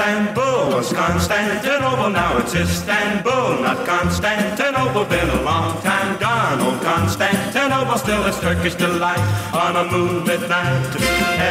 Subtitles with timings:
[0.00, 5.04] Istanbul was Constantinople, now it's Istanbul, not Constantinople.
[5.04, 9.20] Been a long time gone, old Constantinople, still is Turkish delight
[9.52, 10.96] on a moonlit night.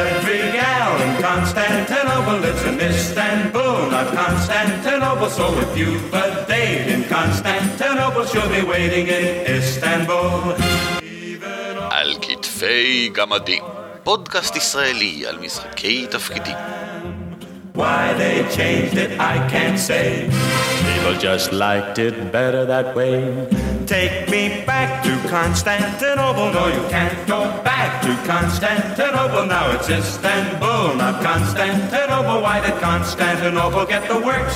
[0.01, 5.29] Every gal in Constantinople lives in Istanbul, not Constantinople.
[5.29, 10.55] So if you've a date in Constantinople, she'll be waiting in Istanbul.
[11.91, 13.63] על כתפי גמדים,
[14.03, 16.55] פודקאסט ישראלי על משחקי תפקידים.
[17.81, 20.07] Why they changed it, I can't say.
[20.87, 23.17] People just liked it better that way.
[23.95, 26.47] Take me back to Constantinople.
[26.57, 27.39] No, you can't go
[27.69, 29.43] back to Constantinople.
[29.55, 32.37] Now it's Istanbul, not Constantinople.
[32.45, 34.55] Why did Constantinople get the works?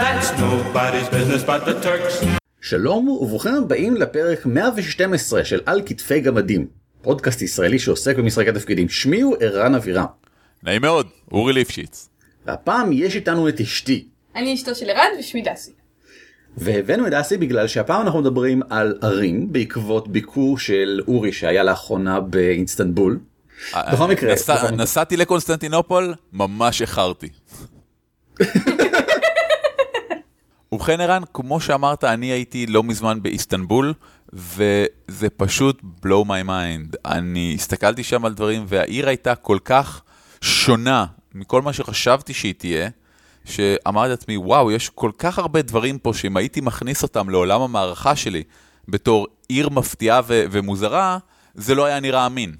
[0.00, 2.24] That's nobody's business but the Turks.
[2.60, 6.66] שלום וברוכים הבאים לפרק 112 של על כתפי גמדים,
[7.02, 8.88] פודקאסט ישראלי שעוסק במשחקי תפקידים.
[8.88, 10.06] שמי הוא ערן אבירם,
[10.62, 12.08] נעים מאוד, אורי ליפשיץ.
[12.48, 14.04] והפעם יש איתנו את אשתי,
[14.36, 15.70] אני אשתו של ערן ושמי דסי.
[16.56, 22.20] והבאנו את דסי בגלל שהפעם אנחנו מדברים על ערים בעקבות ביקור של אורי שהיה לאחרונה
[22.20, 23.18] באיסטנבול.
[23.92, 24.70] בכל מקרה, בכל מקרה.
[24.70, 27.28] נסעתי לקונסטנטינופול, ממש איחרתי.
[30.72, 33.94] ובכן ערן, כמו שאמרת, אני הייתי לא מזמן באיסטנבול,
[34.32, 36.96] וזה פשוט blow my mind.
[37.04, 40.02] אני הסתכלתי שם על דברים, והעיר הייתה כל כך
[40.40, 42.88] שונה מכל מה שחשבתי שהיא תהיה,
[43.44, 48.16] שאמרתי לעצמי, וואו, יש כל כך הרבה דברים פה, שאם הייתי מכניס אותם לעולם המערכה
[48.16, 48.42] שלי,
[48.88, 51.18] בתור עיר מפתיעה ו- ומוזרה,
[51.54, 52.54] זה לא היה נראה אמין.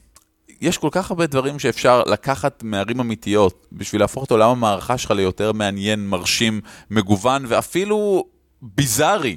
[0.61, 5.11] יש כל כך הרבה דברים שאפשר לקחת מערים אמיתיות בשביל להפוך את עולם המערכה שלך
[5.11, 8.25] ליותר מעניין, מרשים, מגוון ואפילו
[8.63, 9.37] ביזארי,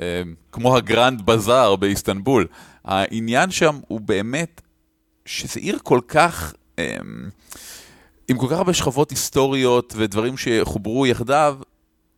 [0.00, 2.46] אה, כמו הגרנד בזאר באיסטנבול.
[2.84, 4.60] העניין שם הוא באמת
[5.26, 6.96] שזה עיר כל כך, אה,
[8.28, 11.56] עם כל כך הרבה שכבות היסטוריות ודברים שחוברו יחדיו,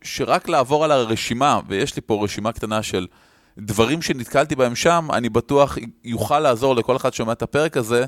[0.02, 3.06] שרק לעבור על הרשימה, ויש לי פה רשימה קטנה של
[3.58, 8.04] דברים שנתקלתי בהם שם, אני בטוח יוכל לעזור לכל אחד ששומע את הפרק הזה,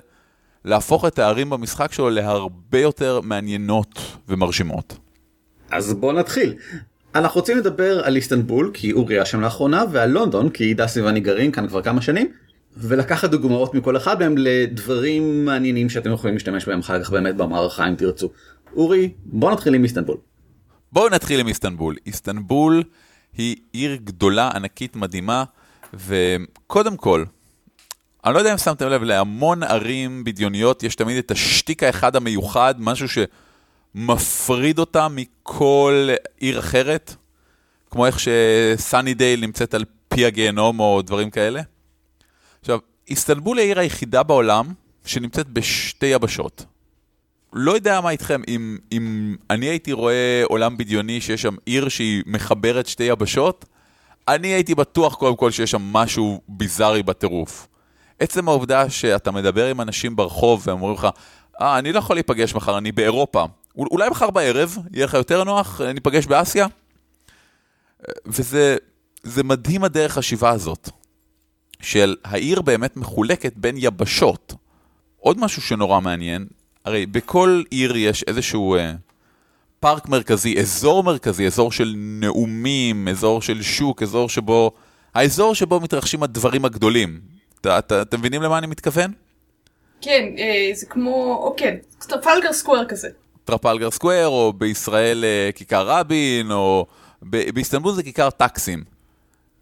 [0.65, 4.99] להפוך את הערים במשחק שלו להרבה יותר מעניינות ומרשימות.
[5.71, 6.55] אז בואו נתחיל.
[7.15, 11.21] אנחנו רוצים לדבר על איסטנבול כי אורי היה שם לאחרונה ועל לונדון כי דסי ואני
[11.21, 12.33] גרים כאן כבר כמה שנים
[12.77, 17.89] ולקחת דוגמאות מכל אחד מהם לדברים מעניינים שאתם יכולים להשתמש בהם אחר כך באמת במערכה
[17.89, 18.29] אם תרצו.
[18.77, 20.17] אורי בוא נתחיל עם איסטנבול.
[20.93, 21.97] בואו נתחיל עם איסטנבול.
[22.07, 22.83] איסטנבול
[23.37, 25.45] היא עיר גדולה, ענקית, מדהימה,
[25.95, 27.25] וקודם כל,
[28.25, 32.75] אני לא יודע אם שמתם לב, להמון ערים בדיוניות יש תמיד את השטיק האחד המיוחד,
[32.79, 33.07] משהו
[33.95, 36.09] שמפריד אותה מכל
[36.39, 37.15] עיר אחרת,
[37.91, 41.63] כמו איך שסאני דייל נמצאת על פי הגיהנום או דברים כאלה.
[42.61, 42.79] עכשיו,
[43.09, 44.73] איסטנבול היא העיר היחידה בעולם
[45.05, 46.65] שנמצאת בשתי יבשות.
[47.53, 52.23] לא יודע מה איתכם, אם, אם אני הייתי רואה עולם בדיוני שיש שם עיר שהיא
[52.27, 53.65] מחברת שתי יבשות,
[54.29, 57.67] אני הייתי בטוח קודם כל שיש שם משהו ביזארי בטירוף.
[58.19, 61.09] עצם העובדה שאתה מדבר עם אנשים ברחוב והם אומרים לך,
[61.61, 63.45] אה, אני לא יכול להיפגש מחר, אני באירופה.
[63.77, 66.67] אול- אולי מחר בערב, יהיה לך יותר נוח, ניפגש באסיה?
[68.27, 68.77] וזה
[69.23, 70.91] זה מדהים הדרך השיבה הזאת,
[71.81, 74.55] של העיר באמת מחולקת בין יבשות.
[75.19, 76.47] עוד משהו שנורא מעניין,
[76.85, 78.93] הרי בכל עיר יש איזשהו אה,
[79.81, 84.71] פארק מרכזי, אזור מרכזי, אזור של נאומים, אזור של שוק, אזור שבו...
[85.15, 87.21] האזור שבו מתרחשים הדברים הגדולים.
[87.61, 89.13] אתה- אתה- אתם מבינים למה אני מתכוון?
[90.01, 93.09] כן, אה, זה כמו, או כן, טרפלגר סקוואר כזה.
[93.45, 96.87] טרפלגר סקוויר, או בישראל אה, כיכר רבין, או
[97.23, 98.85] ב- באיסטנבול זה כיכר טקסים.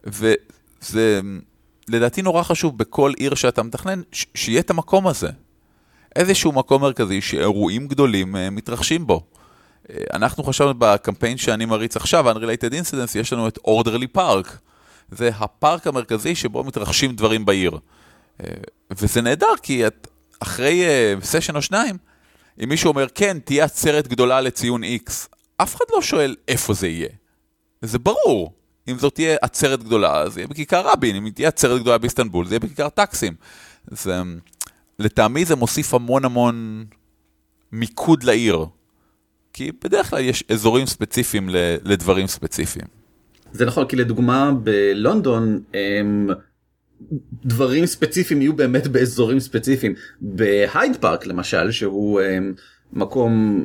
[0.05, 1.21] וזה
[1.89, 5.29] לדעתי נורא חשוב בכל עיר שאתה מתכנן, ש- שיהיה את המקום הזה.
[6.17, 9.23] איזשהו מקום מרכזי שאירועים גדולים אה, מתרחשים בו.
[9.91, 14.49] אה, אנחנו חשבנו בקמפיין שאני מריץ עכשיו, Unrelated Incidents, יש לנו את Orderly Park.
[15.11, 17.79] זה הפארק המרכזי שבו מתרחשים דברים בעיר.
[18.41, 18.49] אה,
[18.91, 20.09] וזה נהדר, כי את,
[20.41, 20.85] אחרי
[21.23, 21.97] סשן או שניים,
[22.65, 25.11] אם מישהו אומר, כן, תהיה עצרת גדולה לציון X,
[25.57, 27.09] אף אחד לא שואל איפה זה יהיה.
[27.83, 28.53] זה ברור.
[28.89, 32.55] אם זאת תהיה עצרת גדולה, אז יהיה בכיכר רבין, אם תהיה עצרת גדולה באיסטנבול, זה
[32.55, 33.35] יהיה בכיכר טקסים.
[33.91, 34.23] זה,
[34.99, 36.85] לטעמי זה מוסיף המון המון
[37.73, 38.67] מיקוד לעיר.
[39.53, 42.87] כי בדרך כלל יש אזורים ספציפיים ל- לדברים ספציפיים.
[43.53, 46.29] זה נכון כי לדוגמה בלונדון הם,
[47.45, 52.55] דברים ספציפיים יהיו באמת באזורים ספציפיים בהייד פארק למשל שהוא הם,
[52.93, 53.65] מקום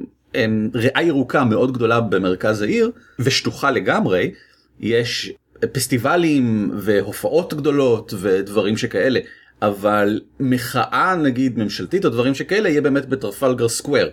[0.73, 4.31] ריאה ירוקה מאוד גדולה במרכז העיר ושטוחה לגמרי
[4.79, 5.33] יש
[5.71, 9.19] פסטיבלים והופעות גדולות ודברים שכאלה
[9.61, 14.09] אבל מחאה נגיד ממשלתית או דברים שכאלה יהיה באמת בטרפלגר סקוואר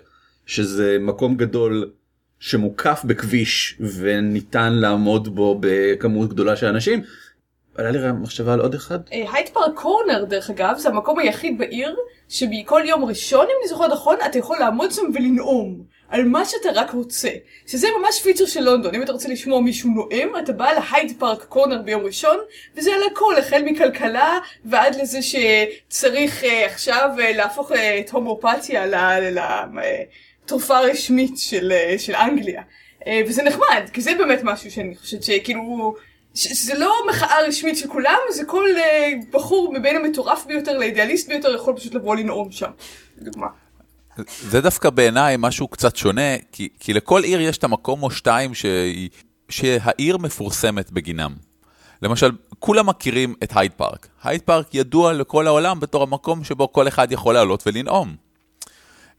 [0.46, 1.90] שזה מקום גדול
[2.40, 7.02] שמוקף בכביש וניתן לעמוד בו בכמות גדולה של אנשים.
[7.74, 8.98] עלה לי מחשבה על עוד אחד.
[9.10, 11.96] הייד פארק קורנר דרך אגב זה המקום היחיד בעיר
[12.28, 16.68] שבכל יום ראשון אם אני זוכרת נכון אתה יכול לעמוד שם ולנאום על מה שאתה
[16.74, 17.30] רק רוצה
[17.66, 21.44] שזה ממש פיצ'ר של לונדון אם אתה רוצה לשמוע מישהו נואם אתה בא להייד פארק
[21.44, 22.36] קורנר ביום ראשון
[22.76, 28.86] וזה על הכל החל מכלכלה ועד לזה שצריך uh, עכשיו uh, להפוך uh, את הומואפתיה
[30.44, 32.62] לתרופה הרשמית של, uh, של אנגליה
[33.00, 35.94] uh, וזה נחמד כי זה באמת משהו שאני חושבת שכאילו
[36.34, 38.80] שזה לא מחאה רשמית של כולם, זה כל uh,
[39.30, 42.70] בחור מבין המטורף ביותר לאידיאליסט ביותר יכול פשוט לבוא לנאום שם.
[43.18, 43.46] דוגמה.
[44.26, 48.54] זה דווקא בעיניי משהו קצת שונה, כי, כי לכל עיר יש את המקום או שתיים
[48.54, 48.66] ש...
[49.48, 51.34] שהעיר מפורסמת בגינם.
[52.02, 54.08] למשל, כולם מכירים את הייד פארק.
[54.22, 58.16] הייד פארק ידוע לכל העולם בתור המקום שבו כל אחד יכול לעלות ולנאום.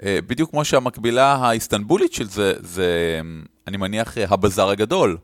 [0.04, 3.20] אה, בדיוק כמו שהמקבילה האיסטנבולית של זה, זה,
[3.68, 5.18] אני מניח, הבזאר הגדול.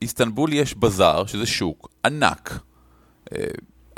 [0.00, 2.58] באיסטנבול יש בזאר, שזה שוק ענק.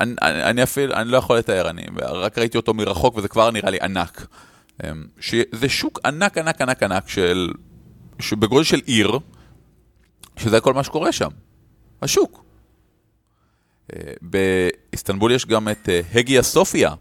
[0.01, 3.51] אה, אני, אני אפילו, אני לא יכול לתאר, אני רק ראיתי אותו מרחוק וזה כבר
[3.51, 4.27] נראה לי ענק.
[4.85, 5.05] אמ,
[5.53, 7.51] זה שוק ענק ענק ענק ענק של,
[8.33, 9.19] בגודל של עיר,
[10.37, 11.31] שזה כל מה שקורה שם,
[12.03, 12.45] השוק.
[13.93, 16.95] אה, באיסטנבול יש גם את אה, הגיה סופיה,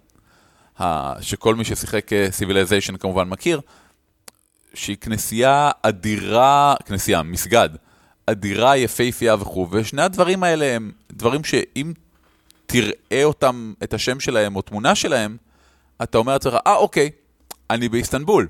[1.21, 3.61] שכל מי ששיחק סיביליזיישן כמובן מכיר,
[4.73, 7.69] שהיא כנסייה אדירה, כנסייה, מסגד,
[8.25, 11.93] אדירה, יפהפייה וכו', ושני הדברים האלה הם דברים שאם
[12.71, 15.37] תראה אותם, את השם שלהם או תמונה שלהם,
[16.03, 17.09] אתה אומר לעצמך, אה, אוקיי,
[17.69, 18.47] אני באיסטנבול.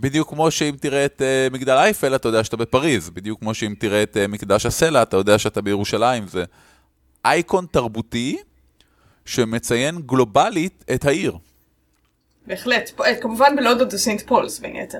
[0.00, 3.10] בדיוק כמו שאם תראה את uh, מגדל אייפל, אתה יודע שאתה בפריז.
[3.10, 6.28] בדיוק כמו שאם תראה את uh, מקדש הסלע, אתה יודע שאתה בירושלים.
[6.28, 6.44] זה
[7.24, 8.38] אייקון תרבותי
[9.24, 11.36] שמציין גלובלית את העיר.
[12.46, 12.90] בהחלט.
[13.00, 14.98] אה, כמובן בלונדון זה סנט פולס בין יתר.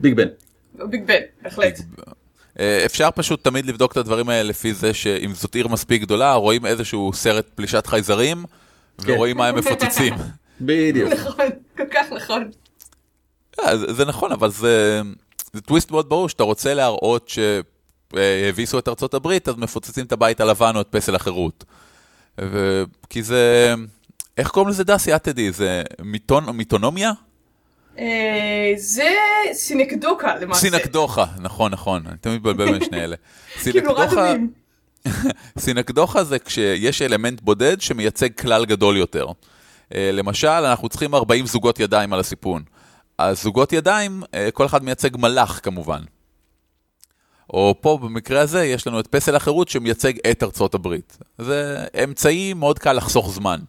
[0.00, 0.28] ביג בן.
[0.74, 1.78] ביג בן, בהחלט.
[1.78, 2.12] אה,
[2.86, 6.66] אפשר פשוט תמיד לבדוק את הדברים האלה לפי זה שאם זאת עיר מספיק גדולה, רואים
[6.66, 8.44] איזשהו סרט פלישת חייזרים,
[9.04, 9.12] כן.
[9.12, 10.14] ורואים מה הם מפוצצים.
[10.60, 11.12] בדיוק.
[11.12, 11.46] נכון,
[11.76, 12.50] כל כך נכון.
[13.60, 15.02] אה, זה נכון, אבל זה
[15.66, 17.30] טוויסט מאוד ברור שאתה רוצה להראות
[18.14, 21.64] שהביסו את ארצות הברית, אז מפוצצים את הבית הלבן או את פסל החירות.
[23.10, 23.74] כי זה,
[24.38, 25.16] איך קוראים לזה דסי?
[25.16, 25.82] את תדעי, זה
[26.52, 27.12] מיתונומיה?
[27.98, 29.10] אה, זה
[29.52, 30.60] סינקדוקה למעשה.
[30.60, 33.16] סינקדוחה, נכון, נכון, אני תמיד מתבלבל בין שני אלה.
[33.62, 34.52] כאילו דומים.
[35.58, 39.26] סינקדוחה זה כשיש אלמנט בודד שמייצג כלל גדול יותר.
[39.94, 42.62] אה, למשל, אנחנו צריכים 40 זוגות ידיים על הסיפון.
[43.18, 46.00] אז זוגות ידיים, אה, כל אחד מייצג מלאך כמובן.
[47.50, 51.18] או פה במקרה הזה יש לנו את פסל החירות שמייצג את ארצות הברית.
[51.38, 53.60] זה אמצעי מאוד קל לחסוך זמן.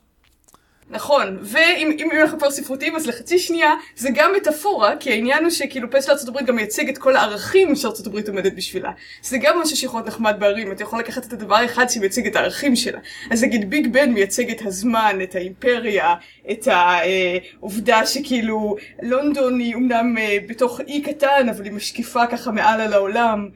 [0.89, 5.91] נכון, ואם אנחנו כבר ספרותיים אז לחצי שנייה זה גם מטאפורה, כי העניין הוא שכאילו
[5.91, 8.91] פסל ארה"ב גם מייצג את כל הערכים שארה"ב עומדת בשבילה.
[9.21, 12.36] זה גם משהו שיכול להיות נחמד בערים, אתה יכול לקחת את הדבר האחד שמייצג את
[12.36, 13.00] הערכים שלה.
[13.31, 16.15] אז נגיד ביג בן מייצג את הזמן, את האימפריה,
[16.51, 22.81] את העובדה שכאילו לונדון היא אמנם אה, בתוך אי קטן אבל היא משקיפה ככה מעל
[22.81, 23.50] על העולם.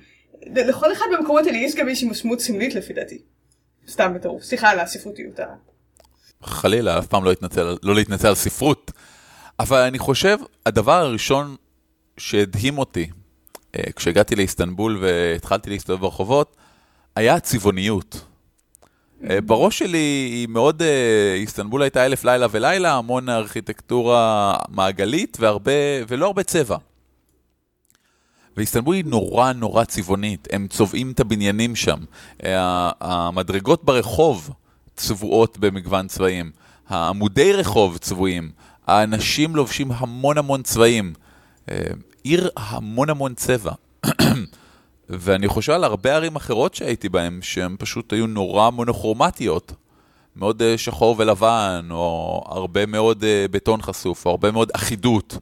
[0.55, 3.21] לכל אחד במקומות האלה יש גם איזושהי משמעות סמלית לפי דעתי.
[3.87, 5.39] סתם בטירוף, סליחה על הספרותיות.
[6.45, 8.91] חלילה, אף פעם לא, התנצל, לא להתנצל על ספרות.
[9.59, 11.55] אבל אני חושב, הדבר הראשון
[12.17, 13.09] שהדהים אותי
[13.75, 16.55] אה, כשהגעתי לאיסטנבול והתחלתי להסתובב ברחובות,
[17.15, 18.25] היה הצבעוניות.
[19.29, 19.97] אה, בראש שלי
[20.31, 25.71] היא מאוד, אה, איסטנבול הייתה אלף לילה ולילה, המון ארכיטקטורה מעגלית והרבה,
[26.07, 26.77] ולא הרבה צבע.
[28.57, 31.99] ואיסטנבול היא נורא נורא צבעונית, הם צובעים את הבניינים שם.
[33.01, 34.49] המדרגות ברחוב
[34.95, 36.51] צבועות במגוון צבעים,
[36.87, 38.51] העמודי רחוב צבועים,
[38.87, 41.13] האנשים לובשים המון המון צבעים.
[41.71, 41.77] אה,
[42.23, 43.71] עיר המון המון צבע.
[45.09, 49.73] ואני חושב על הרבה ערים אחרות שהייתי בהן, שהן פשוט היו נורא מונוכרומטיות.
[50.35, 55.37] מאוד אה, שחור ולבן, או הרבה מאוד אה, בטון חשוף, או הרבה מאוד אחידות.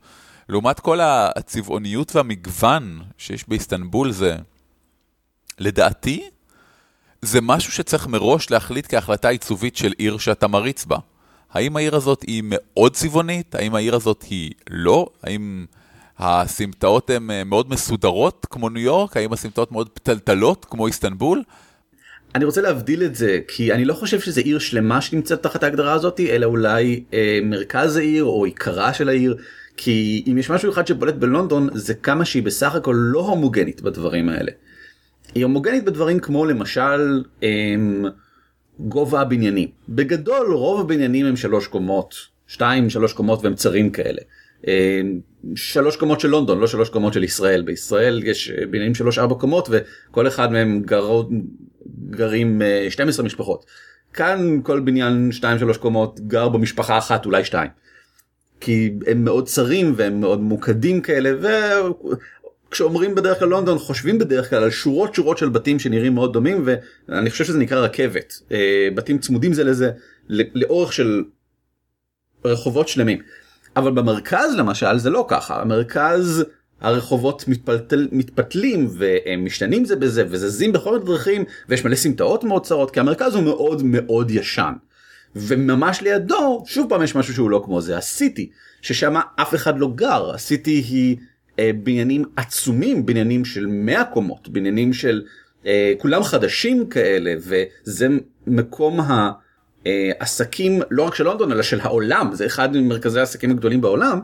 [0.49, 4.35] לעומת כל הצבעוניות והמגוון שיש באיסטנבול זה,
[5.59, 6.29] לדעתי,
[7.25, 10.97] זה משהו שצריך מראש להחליט כהחלטה עיצובית של עיר שאתה מריץ בה.
[11.51, 13.55] האם העיר הזאת היא מאוד צבעונית?
[13.55, 15.07] האם העיר הזאת היא לא?
[15.23, 15.65] האם
[16.19, 19.17] הסמטאות הן אה, מאוד מסודרות כמו ניו יורק?
[19.17, 21.43] האם הסמטאות מאוד פתלתלות כמו איסטנבול?
[22.35, 25.93] אני רוצה להבדיל את זה כי אני לא חושב שזה עיר שלמה שנמצאת תחת ההגדרה
[25.93, 29.37] הזאת אלא אולי אה, מרכז העיר או עיקרה של העיר
[29.77, 34.29] כי אם יש משהו אחד שבולט בלונדון זה כמה שהיא בסך הכל לא הומוגנית בדברים
[34.29, 34.51] האלה.
[35.35, 38.05] היא הומוגנית בדברים כמו למשל הם,
[38.79, 39.69] גובה הבניינים.
[39.89, 42.15] בגדול רוב הבניינים הם שלוש קומות,
[42.47, 44.21] שתיים שלוש קומות והם צרים כאלה.
[44.67, 45.01] אה,
[45.55, 49.35] שלוש קומות של לונדון לא שלוש קומות של ישראל בישראל יש אה, בניינים שלוש ארבע
[49.35, 51.29] קומות וכל אחד מהם גרות
[52.09, 53.65] גרים אה, 12 משפחות.
[54.13, 55.29] כאן כל בניין
[55.73, 57.69] 2-3 קומות גר במשפחה אחת אולי שתיים.
[58.59, 61.31] כי הם מאוד צרים והם מאוד ממוקדים כאלה
[62.71, 66.65] וכשאומרים בדרך כלל לונדון חושבים בדרך כלל על שורות שורות של בתים שנראים מאוד דומים
[67.09, 69.91] ואני חושב שזה נקרא רכבת אה, בתים צמודים זה לזה
[70.29, 71.23] לאורך של
[72.45, 73.21] רחובות שלמים.
[73.75, 76.45] אבל במרכז למשל זה לא ככה המרכז
[76.81, 82.65] הרחובות מתפתל, מתפתלים והם משתנים זה בזה וזזים בכל מיני דרכים ויש מלא סמטאות מאוד
[82.65, 84.73] צרות כי המרכז הוא מאוד מאוד ישן.
[85.35, 88.49] וממש לידו שוב פעם יש משהו שהוא לא כמו זה הסיטי
[88.81, 91.17] ששם אף אחד לא גר הסיטי היא
[91.59, 95.23] בניינים עצומים בניינים של 100 קומות בניינים של
[95.65, 98.07] אה, כולם חדשים כאלה וזה
[98.47, 98.99] מקום
[99.85, 104.19] העסקים לא רק של לונדון אלא של העולם זה אחד ממרכזי העסקים הגדולים בעולם.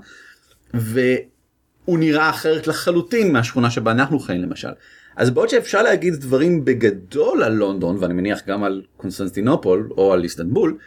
[0.73, 4.71] והוא נראה אחרת לחלוטין מהשכונה שבה אנחנו חיים למשל.
[5.15, 10.23] אז בעוד שאפשר להגיד דברים בגדול על לונדון ואני מניח גם על קונסטנטינופול או על
[10.23, 10.77] איסטנבול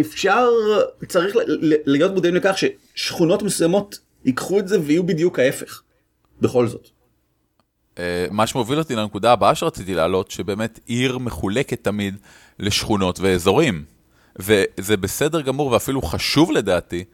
[0.00, 0.48] אפשר
[1.08, 1.36] צריך
[1.86, 5.82] להיות מודעים לכך ששכונות מסוימות ייקחו את זה ויהיו בדיוק ההפך.
[6.40, 6.88] בכל זאת.
[7.98, 12.16] אה, מה שמוביל אותי לנקודה הבאה שרציתי להעלות, שבאמת עיר מחולקת תמיד
[12.58, 13.84] לשכונות ואזורים.
[14.38, 17.04] וזה בסדר גמור ואפילו חשוב לדעתי,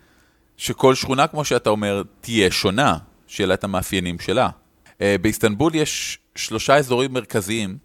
[0.56, 4.48] שכל שכונה, כמו שאתה אומר, תהיה שונה, שיהיה לה את המאפיינים שלה.
[5.00, 7.78] אה, באיסטנבול יש שלושה אזורים מרכזיים,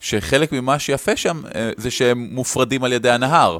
[0.00, 3.58] שחלק ממה שיפה שם אה, זה שהם מופרדים על ידי הנהר.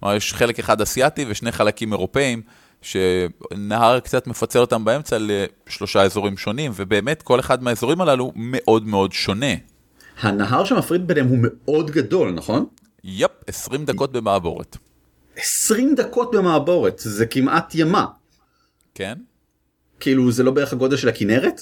[0.00, 2.42] כלומר, יש חלק אחד אסיאתי ושני חלקים אירופאים,
[2.82, 9.12] שנהר קצת מפצל אותם באמצע לשלושה אזורים שונים, ובאמת כל אחד מהאזורים הללו מאוד מאוד
[9.12, 9.54] שונה.
[10.20, 12.66] הנהר שמפריד ביניהם הוא מאוד גדול נכון?
[13.04, 14.76] יפ, 20 דקות במעבורת.
[15.36, 18.06] 20 דקות במעבורת זה כמעט ימה.
[18.94, 19.14] כן?
[20.00, 21.60] כאילו זה לא בערך הגודל של הכנרת?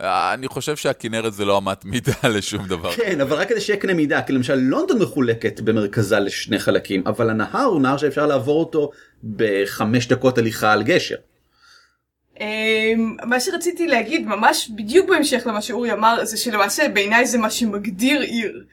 [0.00, 2.92] אני חושב שהכנרת זה לא אמת מידה לשום דבר.
[2.92, 7.30] כן אבל רק כדי שיהיה קנה מידה כי למשל לונדון מחולקת במרכזה לשני חלקים אבל
[7.30, 8.90] הנהר הוא נהר שאפשר לעבור אותו
[9.24, 11.16] בחמש דקות הליכה על גשר.
[12.40, 17.50] אמ, מה שרציתי להגיד ממש בדיוק בהמשך למה שאורי אמר זה שלמעשה בעיניי זה מה
[17.50, 18.64] שמגדיר עיר.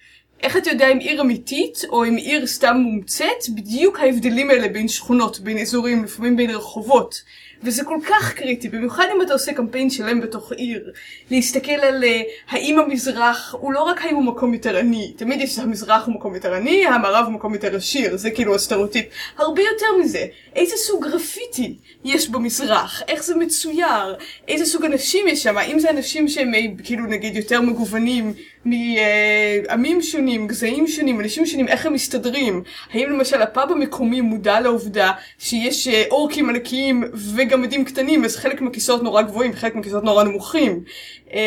[0.43, 4.87] איך אתה יודע אם עיר אמיתית או אם עיר סתם מומצאת בדיוק ההבדלים האלה בין
[4.87, 7.21] שכונות בין אזורים לפעמים בין רחובות.
[7.65, 10.91] וזה כל כך קריטי במיוחד אם אתה עושה קמפיין שלם בתוך עיר
[11.31, 15.59] להסתכל על אה, האם המזרח הוא לא רק האם הוא מקום יותר עני תמיד יש
[15.59, 19.05] המזרח הוא מקום יותר עני המערב הוא מקום יותר עשיר זה כאילו הסטריאוטיפ.
[19.37, 24.15] הרבה יותר מזה איזה סוג גרפיטי יש במזרח איך זה מצויר
[24.47, 28.33] איזה סוג אנשים יש שם האם זה אנשים שהם אה, כאילו נגיד יותר מגוונים
[28.65, 32.63] מעמים שונים גזעים שונים אנשים שונים איך הם מסתדרים?
[32.93, 37.03] האם למשל הפאב המקומי מודע לעובדה שיש אה, אורקים ענקיים
[37.35, 40.83] וגמדים קטנים אז חלק מהכיסאות נורא גבוהים חלק מהכיסאות נורא נמוכים.
[41.33, 41.39] אמ,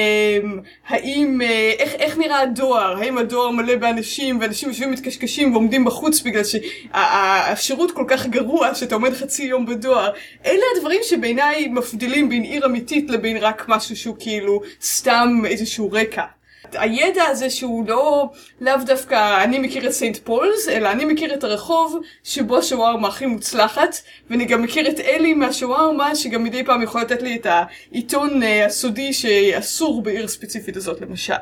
[0.88, 2.96] האם אה, איך, איך נראה הדואר?
[2.98, 8.94] האם הדואר מלא באנשים ואנשים יושבים מתקשקשים ועומדים בחוץ בגלל שהשירות כל כך גרוע שאתה
[8.94, 10.10] עומד חצי יום בדואר?
[10.46, 16.37] אלה הדברים שבעיניי מפדילים בין עיר אמיתית לבין רק משהו שהוא כאילו סתם איזשהו רקע.
[16.72, 21.44] הידע הזה שהוא לא לאו דווקא אני מכיר את סנט פולס אלא אני מכיר את
[21.44, 23.96] הרחוב שבו השווארמה הכי מוצלחת
[24.30, 28.66] ואני גם מכיר את אלי מהשווארמה שגם מדי פעם יכול לתת לי את העיתון אה,
[28.66, 31.34] הסודי שאסור בעיר ספציפית הזאת למשל.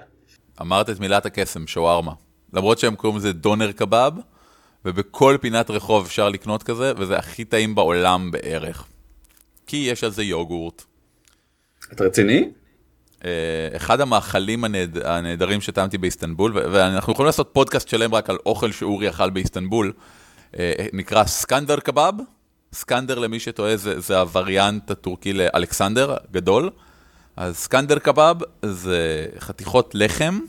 [0.60, 2.12] אמרת את מילת הקסם, שווארמה.
[2.52, 4.12] למרות שהם קוראים לזה דונר קבב,
[4.84, 8.86] ובכל פינת רחוב אפשר לקנות כזה, וזה הכי טעים בעולם בערך.
[9.66, 10.82] כי יש על זה יוגורט.
[11.92, 12.50] אתה רציני?
[13.24, 13.30] אה,
[13.76, 14.98] אחד המאכלים הנהד...
[15.04, 19.92] הנהדרים שטעמתי באיסטנבול, ואנחנו יכולים לעשות פודקאסט שלם רק על אוכל שאורי אכל באיסטנבול,
[20.58, 22.12] אה, נקרא סקנדר קבב.
[22.72, 26.70] סקנדר למי שטועה זה, זה הווריאנט הטורקי לאלכסנדר גדול.
[27.36, 30.40] אז סקנדר קבב זה חתיכות לחם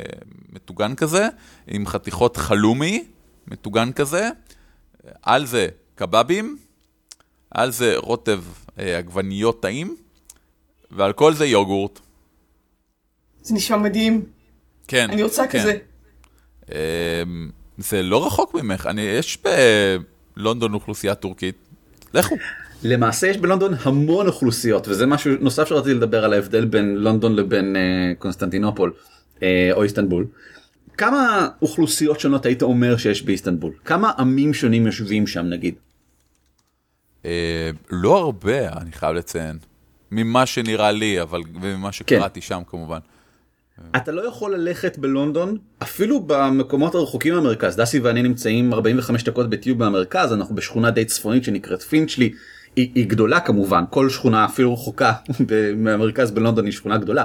[0.00, 0.06] אה,
[0.52, 1.28] מטוגן כזה,
[1.66, 3.04] עם חתיכות חלומי
[3.46, 4.28] מטוגן כזה,
[5.22, 6.58] על זה קבבים,
[7.50, 8.40] על זה רוטב
[8.76, 9.96] עגבניות טעים,
[10.90, 12.00] ועל כל זה יוגורט.
[13.42, 14.24] זה נשמע מדהים.
[14.88, 15.10] כן.
[15.10, 15.60] אני רוצה כן.
[15.60, 15.76] כזה.
[16.72, 17.22] אה,
[17.78, 19.38] זה לא רחוק ממך, אני, יש
[20.36, 21.54] בלונדון אוכלוסייה טורקית,
[22.14, 22.36] לכו.
[22.82, 27.76] למעשה יש בלונדון המון אוכלוסיות וזה משהו נוסף שרציתי לדבר על ההבדל בין לונדון לבין
[27.76, 28.92] אה, קונסטנטינופול
[29.42, 30.26] אה, או איסטנבול.
[30.98, 33.72] כמה אוכלוסיות שונות היית אומר שיש באיסטנבול?
[33.84, 35.74] כמה עמים שונים יושבים שם נגיד?
[37.24, 39.58] אה, לא הרבה, אני חייב לציין.
[40.10, 42.98] ממה שנראה לי, אבל וממה שקראתי שם כמובן.
[43.96, 49.56] אתה לא יכול ללכת בלונדון אפילו במקומות הרחוקים מהמרכז הדסי ואני נמצאים 45 דקות ב
[49.56, 52.32] tube מהמרכז אנחנו בשכונה די צפונית שנקראת פינצ'לי
[52.76, 55.12] היא, היא גדולה כמובן כל שכונה אפילו רחוקה
[55.76, 57.24] מהמרכז בלונדון היא שכונה גדולה.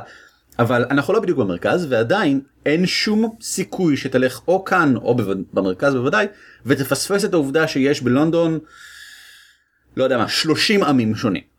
[0.60, 5.16] אבל אנחנו לא בדיוק במרכז ועדיין אין שום סיכוי שתלך או כאן או
[5.54, 6.28] במרכז בוודאי
[6.66, 8.60] ותפספס את העובדה שיש בלונדון
[9.98, 11.53] לא יודע מה 30 עמים שונים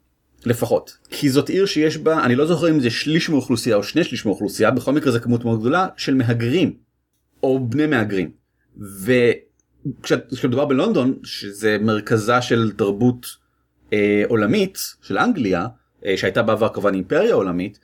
[0.47, 4.05] לפחות כי זאת עיר שיש בה אני לא זוכר אם זה שליש מאוכלוסייה או שני
[4.05, 6.73] שליש מאוכלוסייה בכל מקרה זה כמות מאוד גדולה של מהגרים
[7.43, 8.31] או בני מהגרים.
[10.01, 13.27] וכשמדובר בלונדון שזה מרכזה של תרבות
[13.93, 15.67] אה, עולמית של אנגליה
[16.07, 17.79] אה, שהייתה בעבר כמובן אימפריה עולמית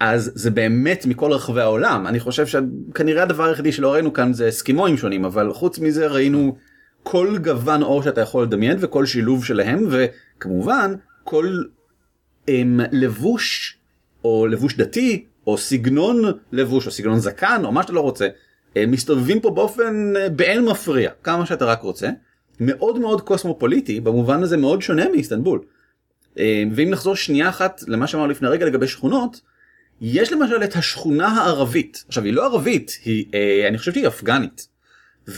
[0.00, 4.48] אז זה באמת מכל רחבי העולם אני חושב שכנראה הדבר היחידי שלא ראינו כאן זה
[4.48, 6.56] אסקימואים שונים אבל חוץ מזה ראינו
[7.02, 11.62] כל גוון אור שאתה יכול לדמיין וכל שילוב שלהם וכמובן כל
[12.48, 13.76] הם, לבוש
[14.24, 18.28] או לבוש דתי או סגנון לבוש או סגנון זקן או מה שאתה לא רוצה
[18.76, 22.10] הם מסתובבים פה באופן אה, באין מפריע כמה שאתה רק רוצה
[22.60, 25.60] מאוד מאוד קוסמופוליטי במובן הזה מאוד שונה מאיסטנבול.
[26.38, 29.40] אה, ואם נחזור שנייה אחת למה שאמרנו לפני רגע לגבי שכונות
[30.00, 34.68] יש למשל את השכונה הערבית עכשיו היא לא ערבית היא אה, אני חושב שהיא אפגנית.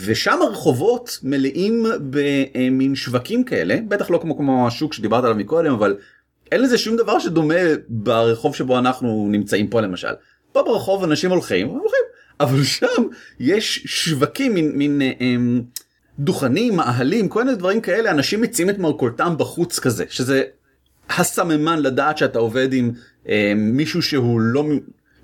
[0.04, 5.96] ושם הרחובות מלאים במין שווקים כאלה בטח לא כמו כמו השוק שדיברת עליו מקודם אבל
[6.52, 7.54] אין לזה שום דבר שדומה
[7.88, 10.12] ברחוב שבו אנחנו נמצאים פה למשל.
[10.52, 12.04] פה ברחוב אנשים הולכים הולכים
[12.40, 13.02] אבל שם
[13.40, 15.62] יש שווקים מין מין הם,
[16.18, 20.42] דוכנים מאהלים כל מיני דברים כאלה אנשים מציעים את מרכולתם בחוץ כזה שזה
[21.10, 22.92] הסממן לדעת שאתה עובד עם
[23.28, 24.64] אה, מישהו שהוא לא,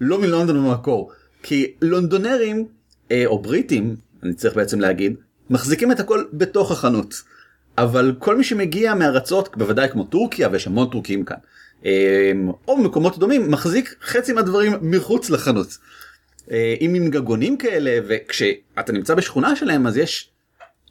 [0.00, 1.12] לא מלונדון במקור.
[1.42, 2.66] כי לונדונרים
[3.10, 5.14] אה, או בריטים אני צריך בעצם להגיד
[5.50, 7.14] מחזיקים את הכל בתוך החנות.
[7.78, 11.36] אבל כל מי שמגיע מארצות בוודאי כמו טורקיה ויש המון טורקים כאן
[11.84, 12.32] אה,
[12.68, 15.78] או מקומות דומים מחזיק חצי מהדברים מחוץ לחנות.
[16.50, 20.30] אה, עם עם גגונים כאלה וכשאתה נמצא בשכונה שלהם אז יש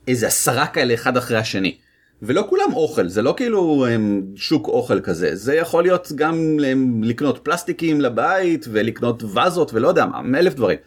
[0.08, 1.78] איזה עשרה כאלה אחד אחרי השני.
[2.22, 7.04] ולא כולם אוכל זה לא כאילו הם, שוק אוכל כזה זה יכול להיות גם הם,
[7.04, 10.78] לקנות פלסטיקים לבית ולקנות וזות ולא יודע מה אלף דברים.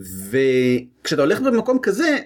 [0.00, 2.18] וכשאתה הולך במקום כזה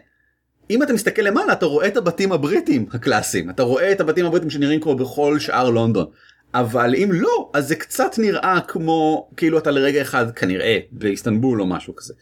[0.72, 4.50] אם אתה מסתכל למעלה אתה רואה את הבתים הבריטים הקלאסיים אתה רואה את הבתים הבריטים
[4.50, 6.06] שנראים כמו בכל שאר לונדון.
[6.54, 11.66] אבל אם לא אז זה קצת נראה כמו כאילו אתה לרגע אחד כנראה באיסטנבול או
[11.66, 12.14] משהו כזה.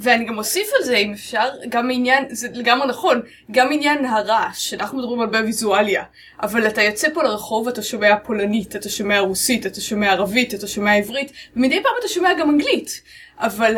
[0.00, 4.74] ואני גם אוסיף על זה אם אפשר גם עניין זה לגמרי נכון גם עניין הרעש
[4.74, 6.02] אנחנו מדברים הרבה ויזואליה
[6.42, 10.66] אבל אתה יוצא פה לרחוב אתה שומע פולנית אתה שומע רוסית אתה שומע ערבית אתה
[10.66, 13.02] שומע עברית ומדי פעם אתה שומע גם אנגלית
[13.38, 13.74] אבל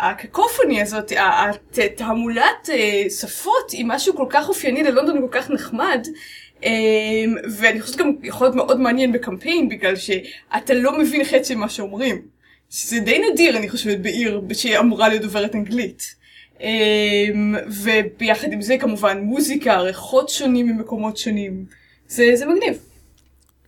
[0.00, 1.12] הקקופוני הזאת
[1.84, 6.06] התעמולת אה, שפות היא משהו כל כך אופייני ללונדון וכל כך נחמד.
[6.62, 11.68] אמ, ואני חושבת גם יכול להיות מאוד מעניין בקמפיין בגלל שאתה לא מבין חצי מה
[11.68, 12.31] שאומרים.
[12.72, 16.14] שזה די נדיר אני חושבת בעיר שאמורה להיות דוברת אנגלית.
[16.60, 21.64] אמ, וביחד עם זה כמובן מוזיקה, ריחות שונים ממקומות שונים.
[22.08, 22.78] זה, זה מגניב.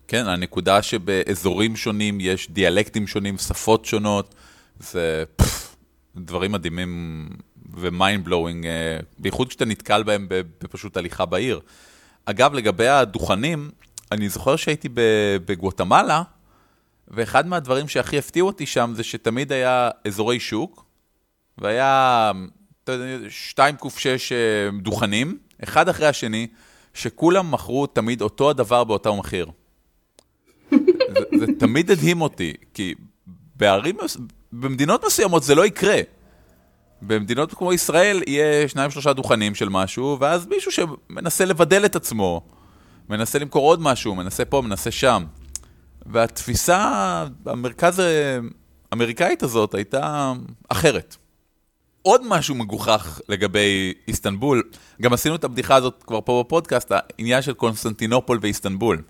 [0.09, 4.35] כן, הנקודה שבאזורים שונים יש דיאלקטים שונים, שפות שונות,
[4.81, 5.77] זה פף,
[6.17, 7.29] דברים מדהימים
[7.77, 10.27] ו mind blowing, אה, בייחוד כשאתה נתקל בהם
[10.63, 11.61] בפשוט הליכה בעיר.
[12.25, 13.71] אגב, לגבי הדוכנים,
[14.13, 14.89] אני זוכר שהייתי
[15.45, 16.23] בגואטמלה,
[17.09, 20.85] ואחד מהדברים שהכי הפתיעו אותי שם זה שתמיד היה אזורי שוק,
[21.59, 22.33] והיה
[23.29, 24.33] 2 ק 6
[24.83, 26.47] דוכנים, אחד אחרי השני,
[26.95, 29.47] שכולם מכרו תמיד אותו הדבר באותו מחיר.
[30.71, 32.95] זה, זה תמיד הדהים אותי, כי
[33.57, 33.97] בערים,
[34.53, 36.01] במדינות מסוימות זה לא יקרה.
[37.03, 42.43] במדינות כמו ישראל יהיה שניים שלושה דוכנים של משהו, ואז מישהו שמנסה לבדל את עצמו,
[43.09, 45.25] מנסה למכור עוד משהו, מנסה פה, מנסה שם.
[46.07, 48.03] והתפיסה המרכז
[48.93, 50.33] האמריקאית הזאת הייתה
[50.69, 51.17] אחרת.
[52.03, 54.63] עוד משהו מגוחך לגבי איסטנבול,
[55.03, 59.03] גם עשינו את הבדיחה הזאת כבר פה בפודקאסט, העניין של קונסטנטינופול ואיסטנבול.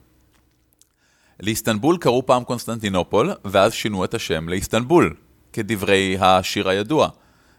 [1.41, 5.15] לאיסטנבול קראו פעם קונסטנטינופול, ואז שינו את השם לאיסטנבול,
[5.53, 7.09] כדברי השיר הידוע.